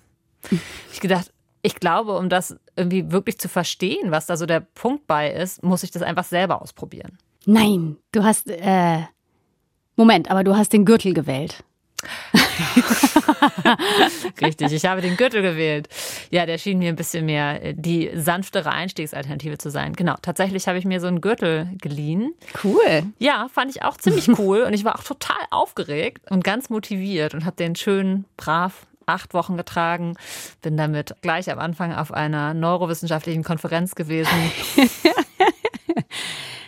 [0.91, 5.07] ich gedacht, ich glaube, um das irgendwie wirklich zu verstehen, was da so der Punkt
[5.07, 7.17] bei ist, muss ich das einfach selber ausprobieren.
[7.45, 8.99] Nein, du hast, äh,
[9.95, 11.63] Moment, aber du hast den Gürtel gewählt.
[14.41, 15.87] Richtig, ich habe den Gürtel gewählt.
[16.31, 19.93] Ja, der schien mir ein bisschen mehr äh, die sanftere Einstiegsalternative zu sein.
[19.93, 22.33] Genau, tatsächlich habe ich mir so einen Gürtel geliehen.
[22.63, 23.03] Cool.
[23.19, 27.33] Ja, fand ich auch ziemlich cool und ich war auch total aufgeregt und ganz motiviert
[27.33, 30.15] und habe den schön brav acht Wochen getragen.
[30.61, 34.29] Bin damit gleich am Anfang auf einer neurowissenschaftlichen Konferenz gewesen.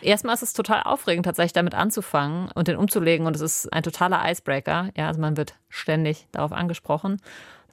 [0.04, 3.26] Erstmal ist es total aufregend, tatsächlich damit anzufangen und den umzulegen.
[3.26, 4.90] Und es ist ein totaler Icebreaker.
[4.96, 7.22] Ja, also man wird ständig darauf angesprochen.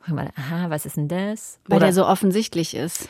[0.07, 1.61] Man, aha, was ist denn das?
[1.67, 3.09] Weil Oder, der so offensichtlich ist.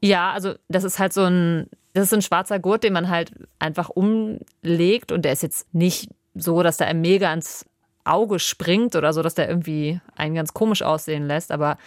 [0.00, 3.32] Ja, also das ist halt so ein, das ist ein schwarzer Gurt, den man halt
[3.58, 7.64] einfach umlegt und der ist jetzt nicht so, dass der einem mega ins
[8.04, 11.78] Auge springt oder so, dass der irgendwie einen ganz komisch aussehen lässt, aber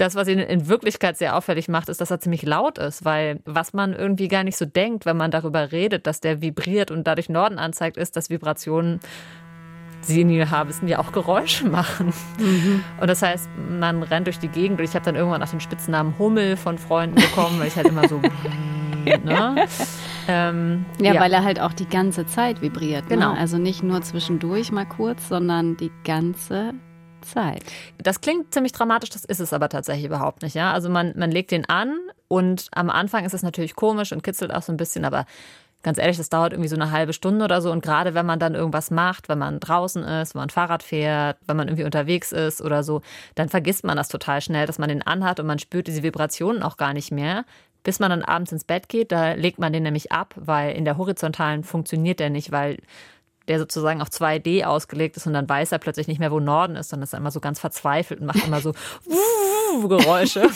[0.00, 3.40] das, was ihn in Wirklichkeit sehr auffällig macht, ist, dass er ziemlich laut ist, weil
[3.44, 7.06] was man irgendwie gar nicht so denkt, wenn man darüber redet, dass der vibriert und
[7.06, 9.00] dadurch Norden anzeigt, ist, dass Vibrationen
[10.02, 12.12] senile Haarwissen ja auch Geräusche machen.
[12.38, 12.82] Mhm.
[13.00, 15.60] Und das heißt, man rennt durch die Gegend und ich habe dann irgendwann nach dem
[15.60, 18.20] Spitznamen Hummel von Freunden bekommen, weil ich halt immer so.
[19.04, 19.66] ne?
[20.28, 23.04] ähm, ja, ja, weil er halt auch die ganze Zeit vibriert.
[23.04, 23.16] Ne?
[23.16, 23.34] Genau.
[23.34, 23.38] Ne?
[23.38, 26.74] Also nicht nur zwischendurch mal kurz, sondern die ganze
[27.22, 27.62] Zeit.
[27.98, 30.54] Das klingt ziemlich dramatisch, das ist es aber tatsächlich überhaupt nicht.
[30.54, 30.72] Ja?
[30.72, 34.52] Also man, man legt den an und am Anfang ist es natürlich komisch und kitzelt
[34.52, 35.26] auch so ein bisschen, aber
[35.82, 37.70] ganz ehrlich, das dauert irgendwie so eine halbe Stunde oder so.
[37.70, 41.38] Und gerade wenn man dann irgendwas macht, wenn man draußen ist, wenn man Fahrrad fährt,
[41.46, 43.02] wenn man irgendwie unterwegs ist oder so,
[43.34, 46.62] dann vergisst man das total schnell, dass man den anhat und man spürt diese Vibrationen
[46.62, 47.44] auch gar nicht mehr.
[47.82, 50.84] Bis man dann abends ins Bett geht, da legt man den nämlich ab, weil in
[50.84, 52.76] der horizontalen funktioniert der nicht, weil
[53.50, 56.76] der sozusagen auf 2D ausgelegt ist und dann weiß er plötzlich nicht mehr, wo Norden
[56.76, 58.72] ist, sondern ist immer so ganz verzweifelt und macht immer so
[59.88, 60.48] Geräusche.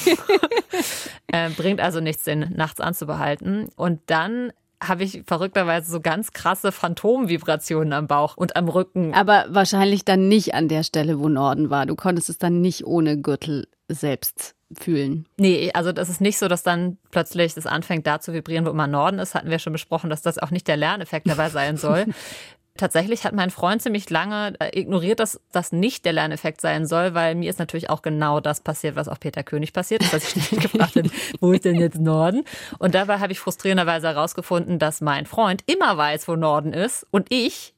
[1.26, 3.68] äh, bringt also nichts, den nachts anzubehalten.
[3.74, 9.12] Und dann habe ich verrückterweise so ganz krasse Phantomvibrationen am Bauch und am Rücken.
[9.12, 11.86] Aber wahrscheinlich dann nicht an der Stelle, wo Norden war.
[11.86, 15.26] Du konntest es dann nicht ohne Gürtel selbst fühlen.
[15.36, 18.70] Nee, also das ist nicht so, dass dann plötzlich das anfängt da zu vibrieren, wo
[18.70, 19.34] immer Norden ist.
[19.34, 22.06] Hatten wir schon besprochen, dass das auch nicht der Lerneffekt dabei sein soll.
[22.76, 27.14] Tatsächlich hat mein Freund ziemlich lange äh, ignoriert, dass das nicht der Lerneffekt sein soll,
[27.14, 30.24] weil mir ist natürlich auch genau das passiert, was auch Peter König passiert ist, dass
[30.24, 31.08] ich ständig gefragt habe,
[31.40, 32.44] wo ist denn jetzt Norden?
[32.80, 37.28] Und dabei habe ich frustrierenderweise herausgefunden, dass mein Freund immer weiß, wo Norden ist und
[37.30, 37.74] ich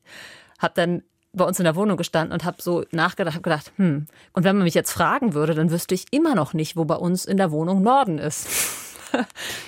[0.59, 1.03] habe dann
[1.35, 4.57] bei uns in der Wohnung gestanden und habe so nachgedacht, habe gedacht, hm, und wenn
[4.57, 7.37] man mich jetzt fragen würde, dann wüsste ich immer noch nicht, wo bei uns in
[7.37, 8.49] der Wohnung Norden ist.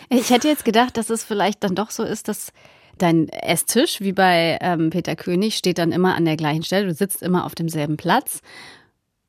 [0.09, 2.55] ich hätte jetzt gedacht, dass es vielleicht dann doch so ist, dass
[2.99, 6.87] Dein Esstisch, wie bei ähm, Peter König, steht dann immer an der gleichen Stelle.
[6.87, 8.41] Du sitzt immer auf demselben Platz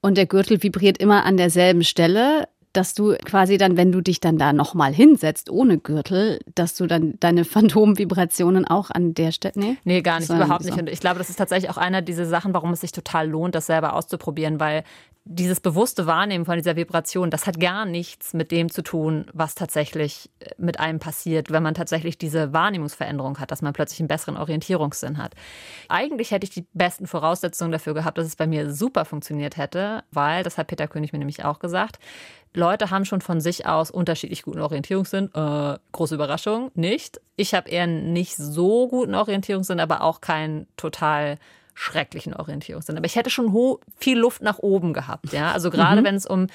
[0.02, 4.20] und der Gürtel vibriert immer an derselben Stelle, dass du quasi dann, wenn du dich
[4.20, 9.54] dann da nochmal hinsetzt ohne Gürtel, dass du dann deine Phantomvibrationen auch an der Stelle.
[9.56, 10.78] Nee, nee gar nicht, überhaupt nicht.
[10.78, 13.56] Und ich glaube, das ist tatsächlich auch einer dieser Sachen, warum es sich total lohnt,
[13.56, 14.84] das selber auszuprobieren, weil
[15.32, 19.54] dieses bewusste Wahrnehmen von dieser Vibration, das hat gar nichts mit dem zu tun, was
[19.54, 24.08] tatsächlich äh, mit einem passiert, wenn man tatsächlich diese Wahrnehmungsveränderung hat, dass man plötzlich einen
[24.08, 25.36] besseren Orientierungssinn hat.
[25.88, 30.04] Eigentlich hätte ich die besten Voraussetzungen dafür gehabt, dass es bei mir super funktioniert hätte,
[30.12, 32.00] weil, das hat Peter König mir nämlich auch gesagt,
[32.54, 35.30] Leute haben schon von sich aus unterschiedlich guten Orientierungssinn.
[35.34, 37.22] Äh, große Überraschung, nicht.
[37.36, 41.38] Ich habe eher nicht so guten Orientierungssinn, aber auch keinen total
[41.82, 42.98] schrecklichen Orientierungssinn.
[42.98, 45.32] Aber ich hätte schon ho- viel Luft nach oben gehabt.
[45.32, 45.54] Ja?
[45.54, 46.48] Also gerade wenn es um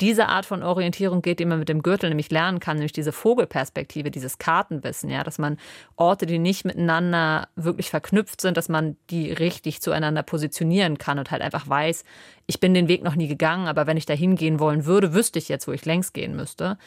[0.00, 3.12] diese Art von Orientierung geht, die man mit dem Gürtel nämlich lernen kann, nämlich diese
[3.12, 5.58] Vogelperspektive, dieses Kartenwissen, ja, dass man
[5.96, 11.30] Orte, die nicht miteinander wirklich verknüpft sind, dass man die richtig zueinander positionieren kann und
[11.30, 12.04] halt einfach weiß,
[12.46, 15.38] ich bin den Weg noch nie gegangen, aber wenn ich da hingehen wollen würde, wüsste
[15.38, 16.78] ich jetzt, wo ich längs gehen müsste.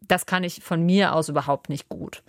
[0.00, 2.24] Das kann ich von mir aus überhaupt nicht gut.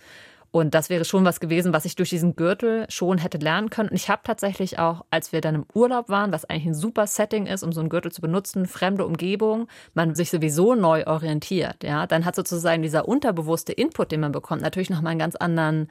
[0.52, 3.90] Und das wäre schon was gewesen, was ich durch diesen Gürtel schon hätte lernen können.
[3.90, 7.06] Und ich habe tatsächlich auch, als wir dann im Urlaub waren, was eigentlich ein super
[7.06, 11.84] Setting ist, um so einen Gürtel zu benutzen, fremde Umgebung, man sich sowieso neu orientiert,
[11.84, 15.88] ja, dann hat sozusagen dieser unterbewusste Input, den man bekommt, natürlich nochmal einen ganz anderen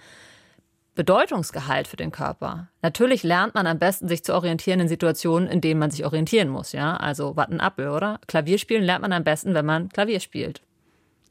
[0.95, 2.67] Bedeutungsgehalt für den Körper.
[2.82, 6.50] Natürlich lernt man am besten, sich zu orientieren in Situationen, in denen man sich orientieren
[6.50, 6.98] muss, ja.
[6.98, 8.19] Also Wattenappel, oder?
[8.28, 10.62] Klavierspielen lernt man am besten, wenn man Klavier spielt.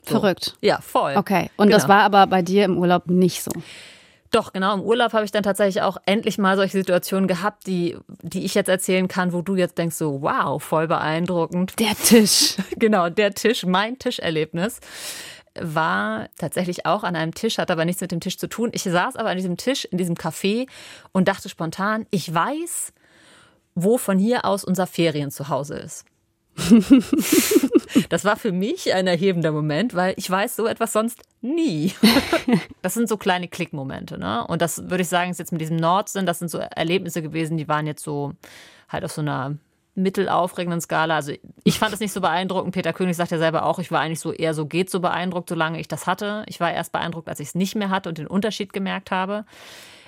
[0.03, 0.57] Verrückt.
[0.63, 1.15] Ja, voll.
[1.17, 1.51] Okay.
[1.57, 1.95] Und das Genau.
[1.95, 3.51] war aber bei dir im Urlaub nicht so.
[4.31, 4.75] Doch, genau.
[4.75, 8.55] Im Urlaub habe ich dann tatsächlich auch endlich mal solche Situationen gehabt, die, die ich
[8.55, 11.79] jetzt erzählen kann, wo du jetzt denkst so, wow, voll beeindruckend.
[11.79, 12.57] Der Tisch.
[12.79, 14.81] Genau, der Tisch, mein Tischerlebnis
[15.61, 18.71] war tatsächlich auch an einem Tisch, hat aber nichts mit dem Tisch zu tun.
[18.75, 20.69] Ich saß aber an diesem Tisch in diesem Café
[21.13, 22.93] und dachte spontan, ich weiß,
[23.75, 26.05] wo von hier aus unser Ferien zu Hause ist.
[28.09, 31.93] Das war für mich ein erhebender Moment, weil ich weiß so etwas sonst nie.
[32.83, 34.47] Das sind so kleine Klickmomente, ne?
[34.47, 37.57] Und das würde ich sagen, ist jetzt mit diesem Nordsinn, das sind so Erlebnisse gewesen,
[37.57, 38.33] die waren jetzt so
[38.89, 39.59] halt auf so einer
[39.99, 41.17] mittelaufregenden Skala.
[41.17, 41.33] Also
[41.65, 42.73] ich fand es nicht so beeindruckend.
[42.73, 45.49] Peter König sagt ja selber auch, ich war eigentlich so eher so geht so beeindruckt,
[45.49, 46.45] solange ich das hatte.
[46.47, 49.45] Ich war erst beeindruckt, als ich es nicht mehr hatte und den Unterschied gemerkt habe.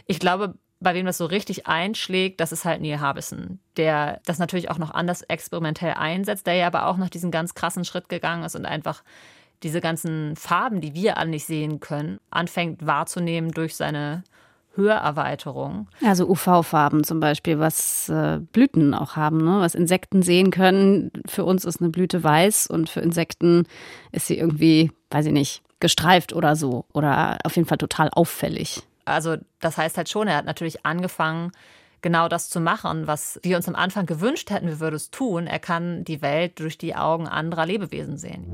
[0.06, 4.38] Ich glaube, bei wem das so richtig einschlägt, das ist halt Neil Harbison, der das
[4.38, 8.08] natürlich auch noch anders experimentell einsetzt, der ja aber auch noch diesen ganz krassen Schritt
[8.08, 9.02] gegangen ist und einfach
[9.62, 14.24] diese ganzen Farben, die wir alle nicht sehen können, anfängt wahrzunehmen durch seine
[14.74, 15.88] Hörerweiterung.
[16.02, 19.60] Also UV-Farben zum Beispiel, was äh, Blüten auch haben, ne?
[19.60, 21.10] was Insekten sehen können.
[21.26, 23.64] Für uns ist eine Blüte weiß und für Insekten
[24.12, 26.86] ist sie irgendwie, weiß ich nicht, gestreift oder so.
[26.92, 28.82] Oder auf jeden Fall total auffällig.
[29.04, 31.52] Also das heißt halt schon, er hat natürlich angefangen,
[32.02, 35.46] genau das zu machen, was wir uns am Anfang gewünscht hätten, wir würden es tun.
[35.46, 38.46] Er kann die Welt durch die Augen anderer Lebewesen sehen.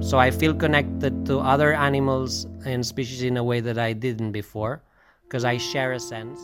[0.00, 4.32] So I feel connected to other animals and species in a way that I didn't
[4.32, 4.80] before,
[5.24, 6.40] because I share a sense.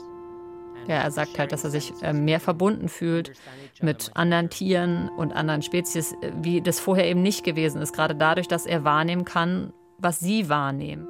[0.87, 3.33] Ja, er sagt halt, dass er sich äh, mehr verbunden fühlt
[3.81, 7.94] mit anderen Tieren und anderen Spezies, äh, wie das vorher eben nicht gewesen ist.
[7.94, 9.73] Gerade dadurch, dass er wahrnehmen kann,
[10.05, 11.07] was sie wahrnehmen.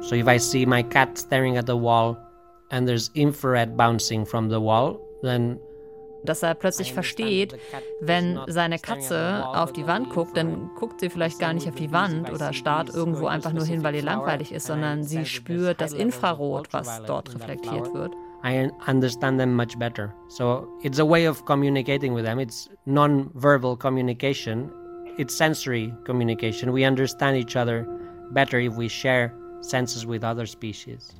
[0.00, 2.16] So if I see my cat staring at the wall
[2.70, 5.58] and there's infrared bouncing from the wall, then
[6.24, 7.56] Dass er plötzlich versteht,
[8.00, 11.92] wenn seine Katze auf die Wand guckt, dann guckt sie vielleicht gar nicht auf die
[11.92, 15.92] Wand oder starrt irgendwo einfach nur hin, weil ihr langweilig ist, sondern sie spürt das
[15.92, 18.12] Infrarot, was dort reflektiert wird.
[18.44, 20.12] I understand them much better.
[20.28, 22.38] So it's a way of communicating with them.
[22.38, 24.70] It's non-verbal communication.
[25.18, 26.72] It's sensory communication.
[26.72, 27.84] We understand each other
[28.30, 31.14] better if we share senses with other species.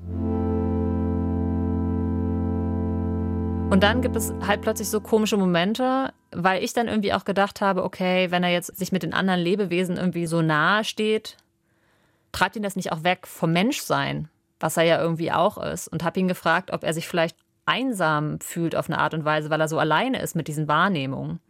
[3.71, 7.61] Und dann gibt es halt plötzlich so komische Momente, weil ich dann irgendwie auch gedacht
[7.61, 11.37] habe, okay, wenn er jetzt sich mit den anderen Lebewesen irgendwie so nahe steht,
[12.31, 14.29] treibt ihn das nicht auch weg vom Menschsein,
[14.61, 15.89] was er ja irgendwie auch ist.
[15.89, 19.51] Und habe ihn gefragt, ob er sich vielleicht einsam fühlt auf eine Art und Weise,
[19.51, 21.41] weil er so alleine ist mit diesen Wahrnehmungen.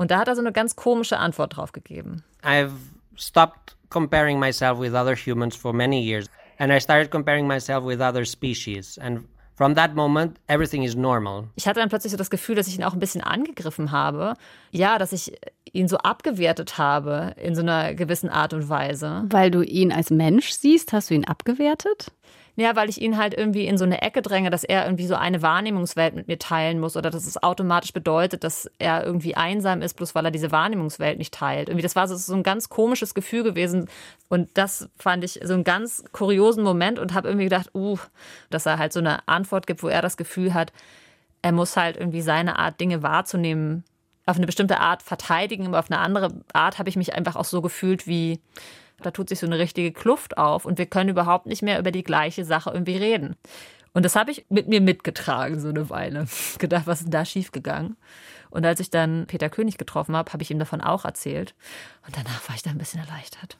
[0.00, 2.24] Und da hat er so eine ganz komische Antwort drauf gegeben.
[2.42, 2.72] I've
[3.18, 8.00] stopped comparing myself with other humans for many years, and I started comparing myself with
[8.00, 8.96] other species.
[8.96, 11.48] And from that moment, everything is normal.
[11.54, 14.36] Ich hatte dann plötzlich so das Gefühl, dass ich ihn auch ein bisschen angegriffen habe.
[14.70, 15.34] Ja, dass ich
[15.70, 19.24] ihn so abgewertet habe in so einer gewissen Art und Weise.
[19.28, 22.10] Weil du ihn als Mensch siehst, hast du ihn abgewertet?
[22.56, 25.14] Ja, weil ich ihn halt irgendwie in so eine Ecke dränge, dass er irgendwie so
[25.14, 29.82] eine Wahrnehmungswelt mit mir teilen muss oder dass es automatisch bedeutet, dass er irgendwie einsam
[29.82, 31.68] ist, bloß weil er diese Wahrnehmungswelt nicht teilt.
[31.68, 33.88] Irgendwie, das war so, so ein ganz komisches Gefühl gewesen
[34.28, 37.98] und das fand ich so einen ganz kuriosen Moment und habe irgendwie gedacht, uh,
[38.50, 40.72] dass er halt so eine Antwort gibt, wo er das Gefühl hat,
[41.42, 43.84] er muss halt irgendwie seine Art, Dinge wahrzunehmen,
[44.26, 47.44] auf eine bestimmte Art verteidigen, aber auf eine andere Art habe ich mich einfach auch
[47.44, 48.40] so gefühlt wie,
[49.02, 51.90] da tut sich so eine richtige Kluft auf und wir können überhaupt nicht mehr über
[51.90, 53.36] die gleiche Sache irgendwie reden.
[53.92, 56.26] Und das habe ich mit mir mitgetragen, so eine Weile.
[56.58, 57.96] Gedacht, was ist denn da schiefgegangen?
[58.50, 61.54] Und als ich dann Peter König getroffen habe, habe ich ihm davon auch erzählt.
[62.06, 63.56] Und danach war ich dann ein bisschen erleichtert.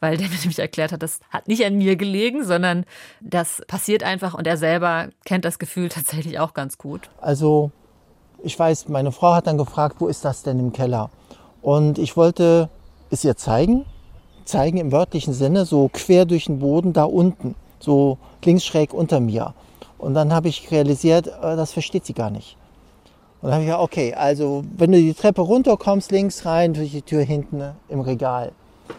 [0.00, 2.84] Weil der mir nämlich erklärt hat, das hat nicht an mir gelegen, sondern
[3.20, 7.10] das passiert einfach und er selber kennt das Gefühl tatsächlich auch ganz gut.
[7.20, 7.70] Also
[8.42, 11.10] ich weiß, meine Frau hat dann gefragt, wo ist das denn im Keller?
[11.62, 12.68] Und ich wollte
[13.10, 13.86] es ihr zeigen,
[14.44, 17.54] zeigen im wörtlichen Sinne, so quer durch den Boden da unten.
[17.78, 19.54] so links schräg unter mir.
[19.98, 22.56] Und dann habe ich realisiert, äh, das versteht sie gar nicht.
[23.40, 26.92] Und dann habe ich gesagt, okay, also wenn du die Treppe runterkommst, links rein durch
[26.92, 28.52] die Tür hinten im Regal.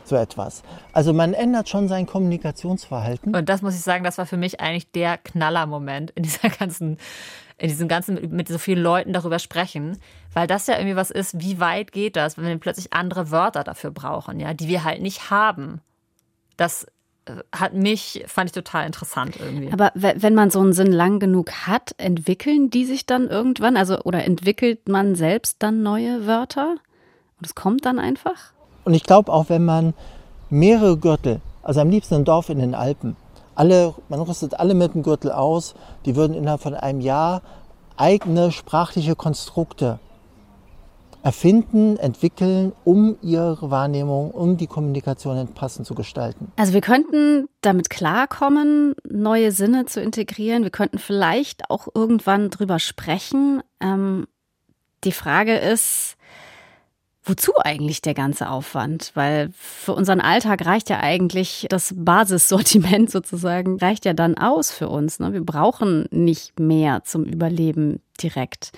[0.03, 0.63] So etwas.
[0.93, 3.35] Also man ändert schon sein Kommunikationsverhalten.
[3.35, 6.97] Und das muss ich sagen, das war für mich eigentlich der Knallermoment in dieser ganzen,
[7.57, 9.97] in diesem ganzen, mit so vielen Leuten darüber sprechen,
[10.33, 13.63] weil das ja irgendwie was ist, wie weit geht das, wenn wir plötzlich andere Wörter
[13.63, 15.81] dafür brauchen, ja, die wir halt nicht haben.
[16.57, 16.85] Das
[17.25, 19.71] äh, hat mich, fand ich total interessant irgendwie.
[19.71, 23.77] Aber wenn man so einen Sinn lang genug hat, entwickeln die sich dann irgendwann?
[23.77, 26.75] Also, oder entwickelt man selbst dann neue Wörter?
[27.39, 28.54] Und es kommt dann einfach?
[28.85, 29.93] Und ich glaube auch, wenn man
[30.49, 33.17] mehrere Gürtel, also am liebsten ein Dorf in den Alpen,
[33.55, 35.75] alle, man rüstet alle mit dem Gürtel aus,
[36.05, 37.41] die würden innerhalb von einem Jahr
[37.97, 39.99] eigene sprachliche Konstrukte
[41.23, 46.51] erfinden, entwickeln, um ihre Wahrnehmung, um die Kommunikation passend zu gestalten.
[46.55, 50.61] Also wir könnten damit klarkommen, neue Sinne zu integrieren.
[50.61, 53.63] Wir könnten vielleicht auch irgendwann drüber sprechen.
[53.79, 54.27] Ähm,
[55.03, 56.15] die Frage ist,
[57.27, 59.11] Wozu eigentlich der ganze Aufwand?
[59.15, 64.89] Weil für unseren Alltag reicht ja eigentlich das Basissortiment sozusagen, reicht ja dann aus für
[64.89, 65.19] uns.
[65.19, 65.33] Ne?
[65.33, 68.71] Wir brauchen nicht mehr zum Überleben direkt.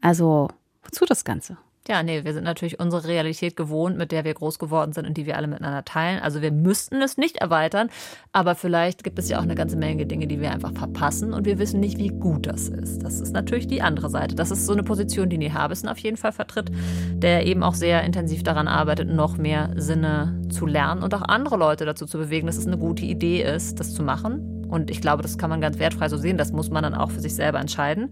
[0.00, 0.48] Also,
[0.82, 1.58] wozu das Ganze?
[1.86, 5.18] Ja, nee, wir sind natürlich unsere Realität gewohnt, mit der wir groß geworden sind und
[5.18, 6.18] die wir alle miteinander teilen.
[6.22, 7.90] Also wir müssten es nicht erweitern,
[8.32, 11.44] aber vielleicht gibt es ja auch eine ganze Menge Dinge, die wir einfach verpassen und
[11.44, 13.02] wir wissen nicht, wie gut das ist.
[13.02, 14.34] Das ist natürlich die andere Seite.
[14.34, 16.70] Das ist so eine Position, die Neil Harbison auf jeden Fall vertritt,
[17.16, 21.58] der eben auch sehr intensiv daran arbeitet, noch mehr Sinne zu lernen und auch andere
[21.58, 24.64] Leute dazu zu bewegen, dass es eine gute Idee ist, das zu machen.
[24.70, 26.38] Und ich glaube, das kann man ganz wertfrei so sehen.
[26.38, 28.10] Das muss man dann auch für sich selber entscheiden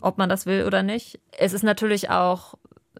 [0.00, 1.20] ob man das will oder nicht.
[1.36, 2.54] Es ist natürlich auch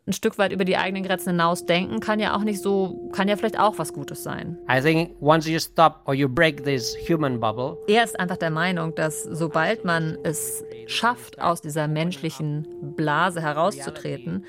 [0.06, 3.28] ein Stück weit über die eigenen Grenzen hinaus denken, kann ja auch nicht so, kann
[3.28, 4.58] ja vielleicht auch was Gutes sein.
[4.70, 7.76] I think once you stop or you break this human bubble.
[7.86, 14.44] Er ist einfach der Meinung, dass sobald man es schafft, aus dieser menschlichen Blase herauszutreten,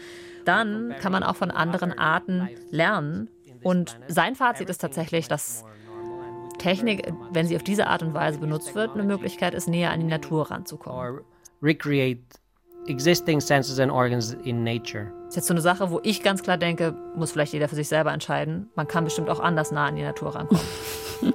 [0.46, 3.30] dann kann man auch von anderen Arten lernen.
[3.64, 5.64] Und sein Fazit ist tatsächlich, dass
[6.58, 10.00] Technik, wenn sie auf diese Art und Weise benutzt wird, eine Möglichkeit ist, näher an
[10.00, 11.22] die Natur ranzukommen.
[11.62, 12.22] Recreate
[12.88, 15.12] existing senses and organs in nature.
[15.26, 17.76] Das ist jetzt so eine Sache, wo ich ganz klar denke, muss vielleicht jeder für
[17.76, 18.70] sich selber entscheiden.
[18.76, 20.64] Man kann bestimmt auch anders nah an die Natur rankommen.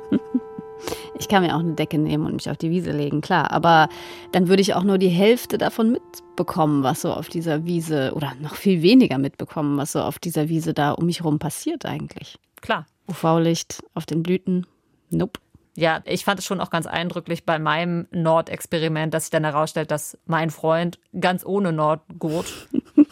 [1.19, 3.51] Ich kann mir auch eine Decke nehmen und mich auf die Wiese legen, klar.
[3.51, 3.89] Aber
[4.33, 8.35] dann würde ich auch nur die Hälfte davon mitbekommen, was so auf dieser Wiese, oder
[8.41, 12.37] noch viel weniger mitbekommen, was so auf dieser Wiese da um mich herum passiert eigentlich.
[12.61, 12.87] Klar.
[13.09, 14.67] UV-Licht auf den Blüten,
[15.11, 15.41] nope.
[15.77, 19.91] Ja, ich fand es schon auch ganz eindrücklich bei meinem Nordexperiment, dass sich dann herausstellt,
[19.91, 22.47] dass mein Freund ganz ohne Nordgurt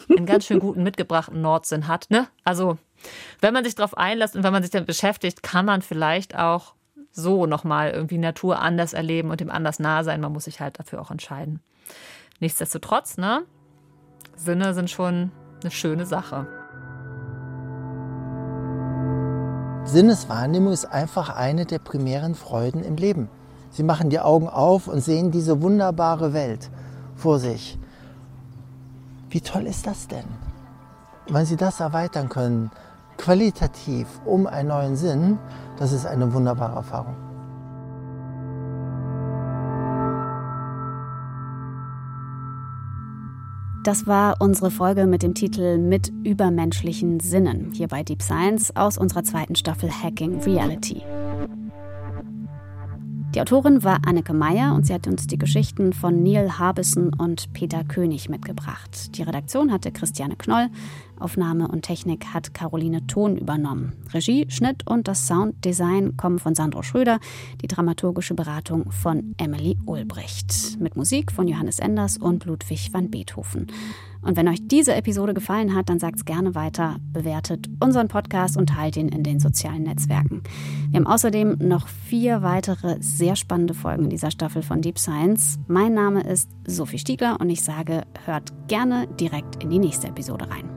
[0.09, 2.09] einen ganz schön guten mitgebrachten Nordsinn hat.
[2.09, 2.27] Ne?
[2.43, 2.79] Also,
[3.39, 6.73] wenn man sich darauf einlässt und wenn man sich damit beschäftigt, kann man vielleicht auch
[7.11, 10.19] so nochmal irgendwie Natur anders erleben und dem anders nah sein.
[10.19, 11.61] Man muss sich halt dafür auch entscheiden.
[12.39, 13.43] Nichtsdestotrotz, ne?
[14.35, 16.64] Sinne sind schon eine schöne Sache.
[19.85, 23.29] Sinneswahrnehmung ist einfach eine der primären Freuden im Leben.
[23.69, 26.71] Sie machen die Augen auf und sehen diese wunderbare Welt
[27.15, 27.77] vor sich.
[29.29, 30.25] Wie toll ist das denn?
[31.29, 32.71] Wenn Sie das erweitern können,
[33.17, 35.37] qualitativ um einen neuen Sinn,
[35.77, 37.15] das ist eine wunderbare Erfahrung.
[43.85, 48.97] Das war unsere Folge mit dem Titel Mit übermenschlichen Sinnen hier bei Deep Science aus
[48.97, 51.03] unserer zweiten Staffel Hacking Reality.
[53.35, 57.51] Die Autorin war Anneke Meyer und sie hat uns die Geschichten von Neil Harbison und
[57.51, 59.17] Peter König mitgebracht.
[59.17, 60.69] Die Redaktion hatte Christiane Knoll,
[61.19, 63.91] Aufnahme und Technik hat Caroline Thon übernommen.
[64.13, 67.19] Regie, Schnitt und das Sounddesign kommen von Sandro Schröder,
[67.61, 70.79] die dramaturgische Beratung von Emily Ulbricht.
[70.79, 73.67] Mit Musik von Johannes Enders und Ludwig van Beethoven.
[74.25, 78.57] Und wenn euch diese Episode gefallen hat, dann sagt es gerne weiter, bewertet unseren Podcast
[78.57, 80.41] und teilt ihn in den sozialen Netzwerken.
[80.89, 85.59] Wir haben außerdem noch vier weitere sehr spannende Folgen in dieser Staffel von Deep Science.
[85.67, 90.49] Mein Name ist Sophie Stiegler und ich sage, hört gerne direkt in die nächste Episode
[90.49, 90.74] rein.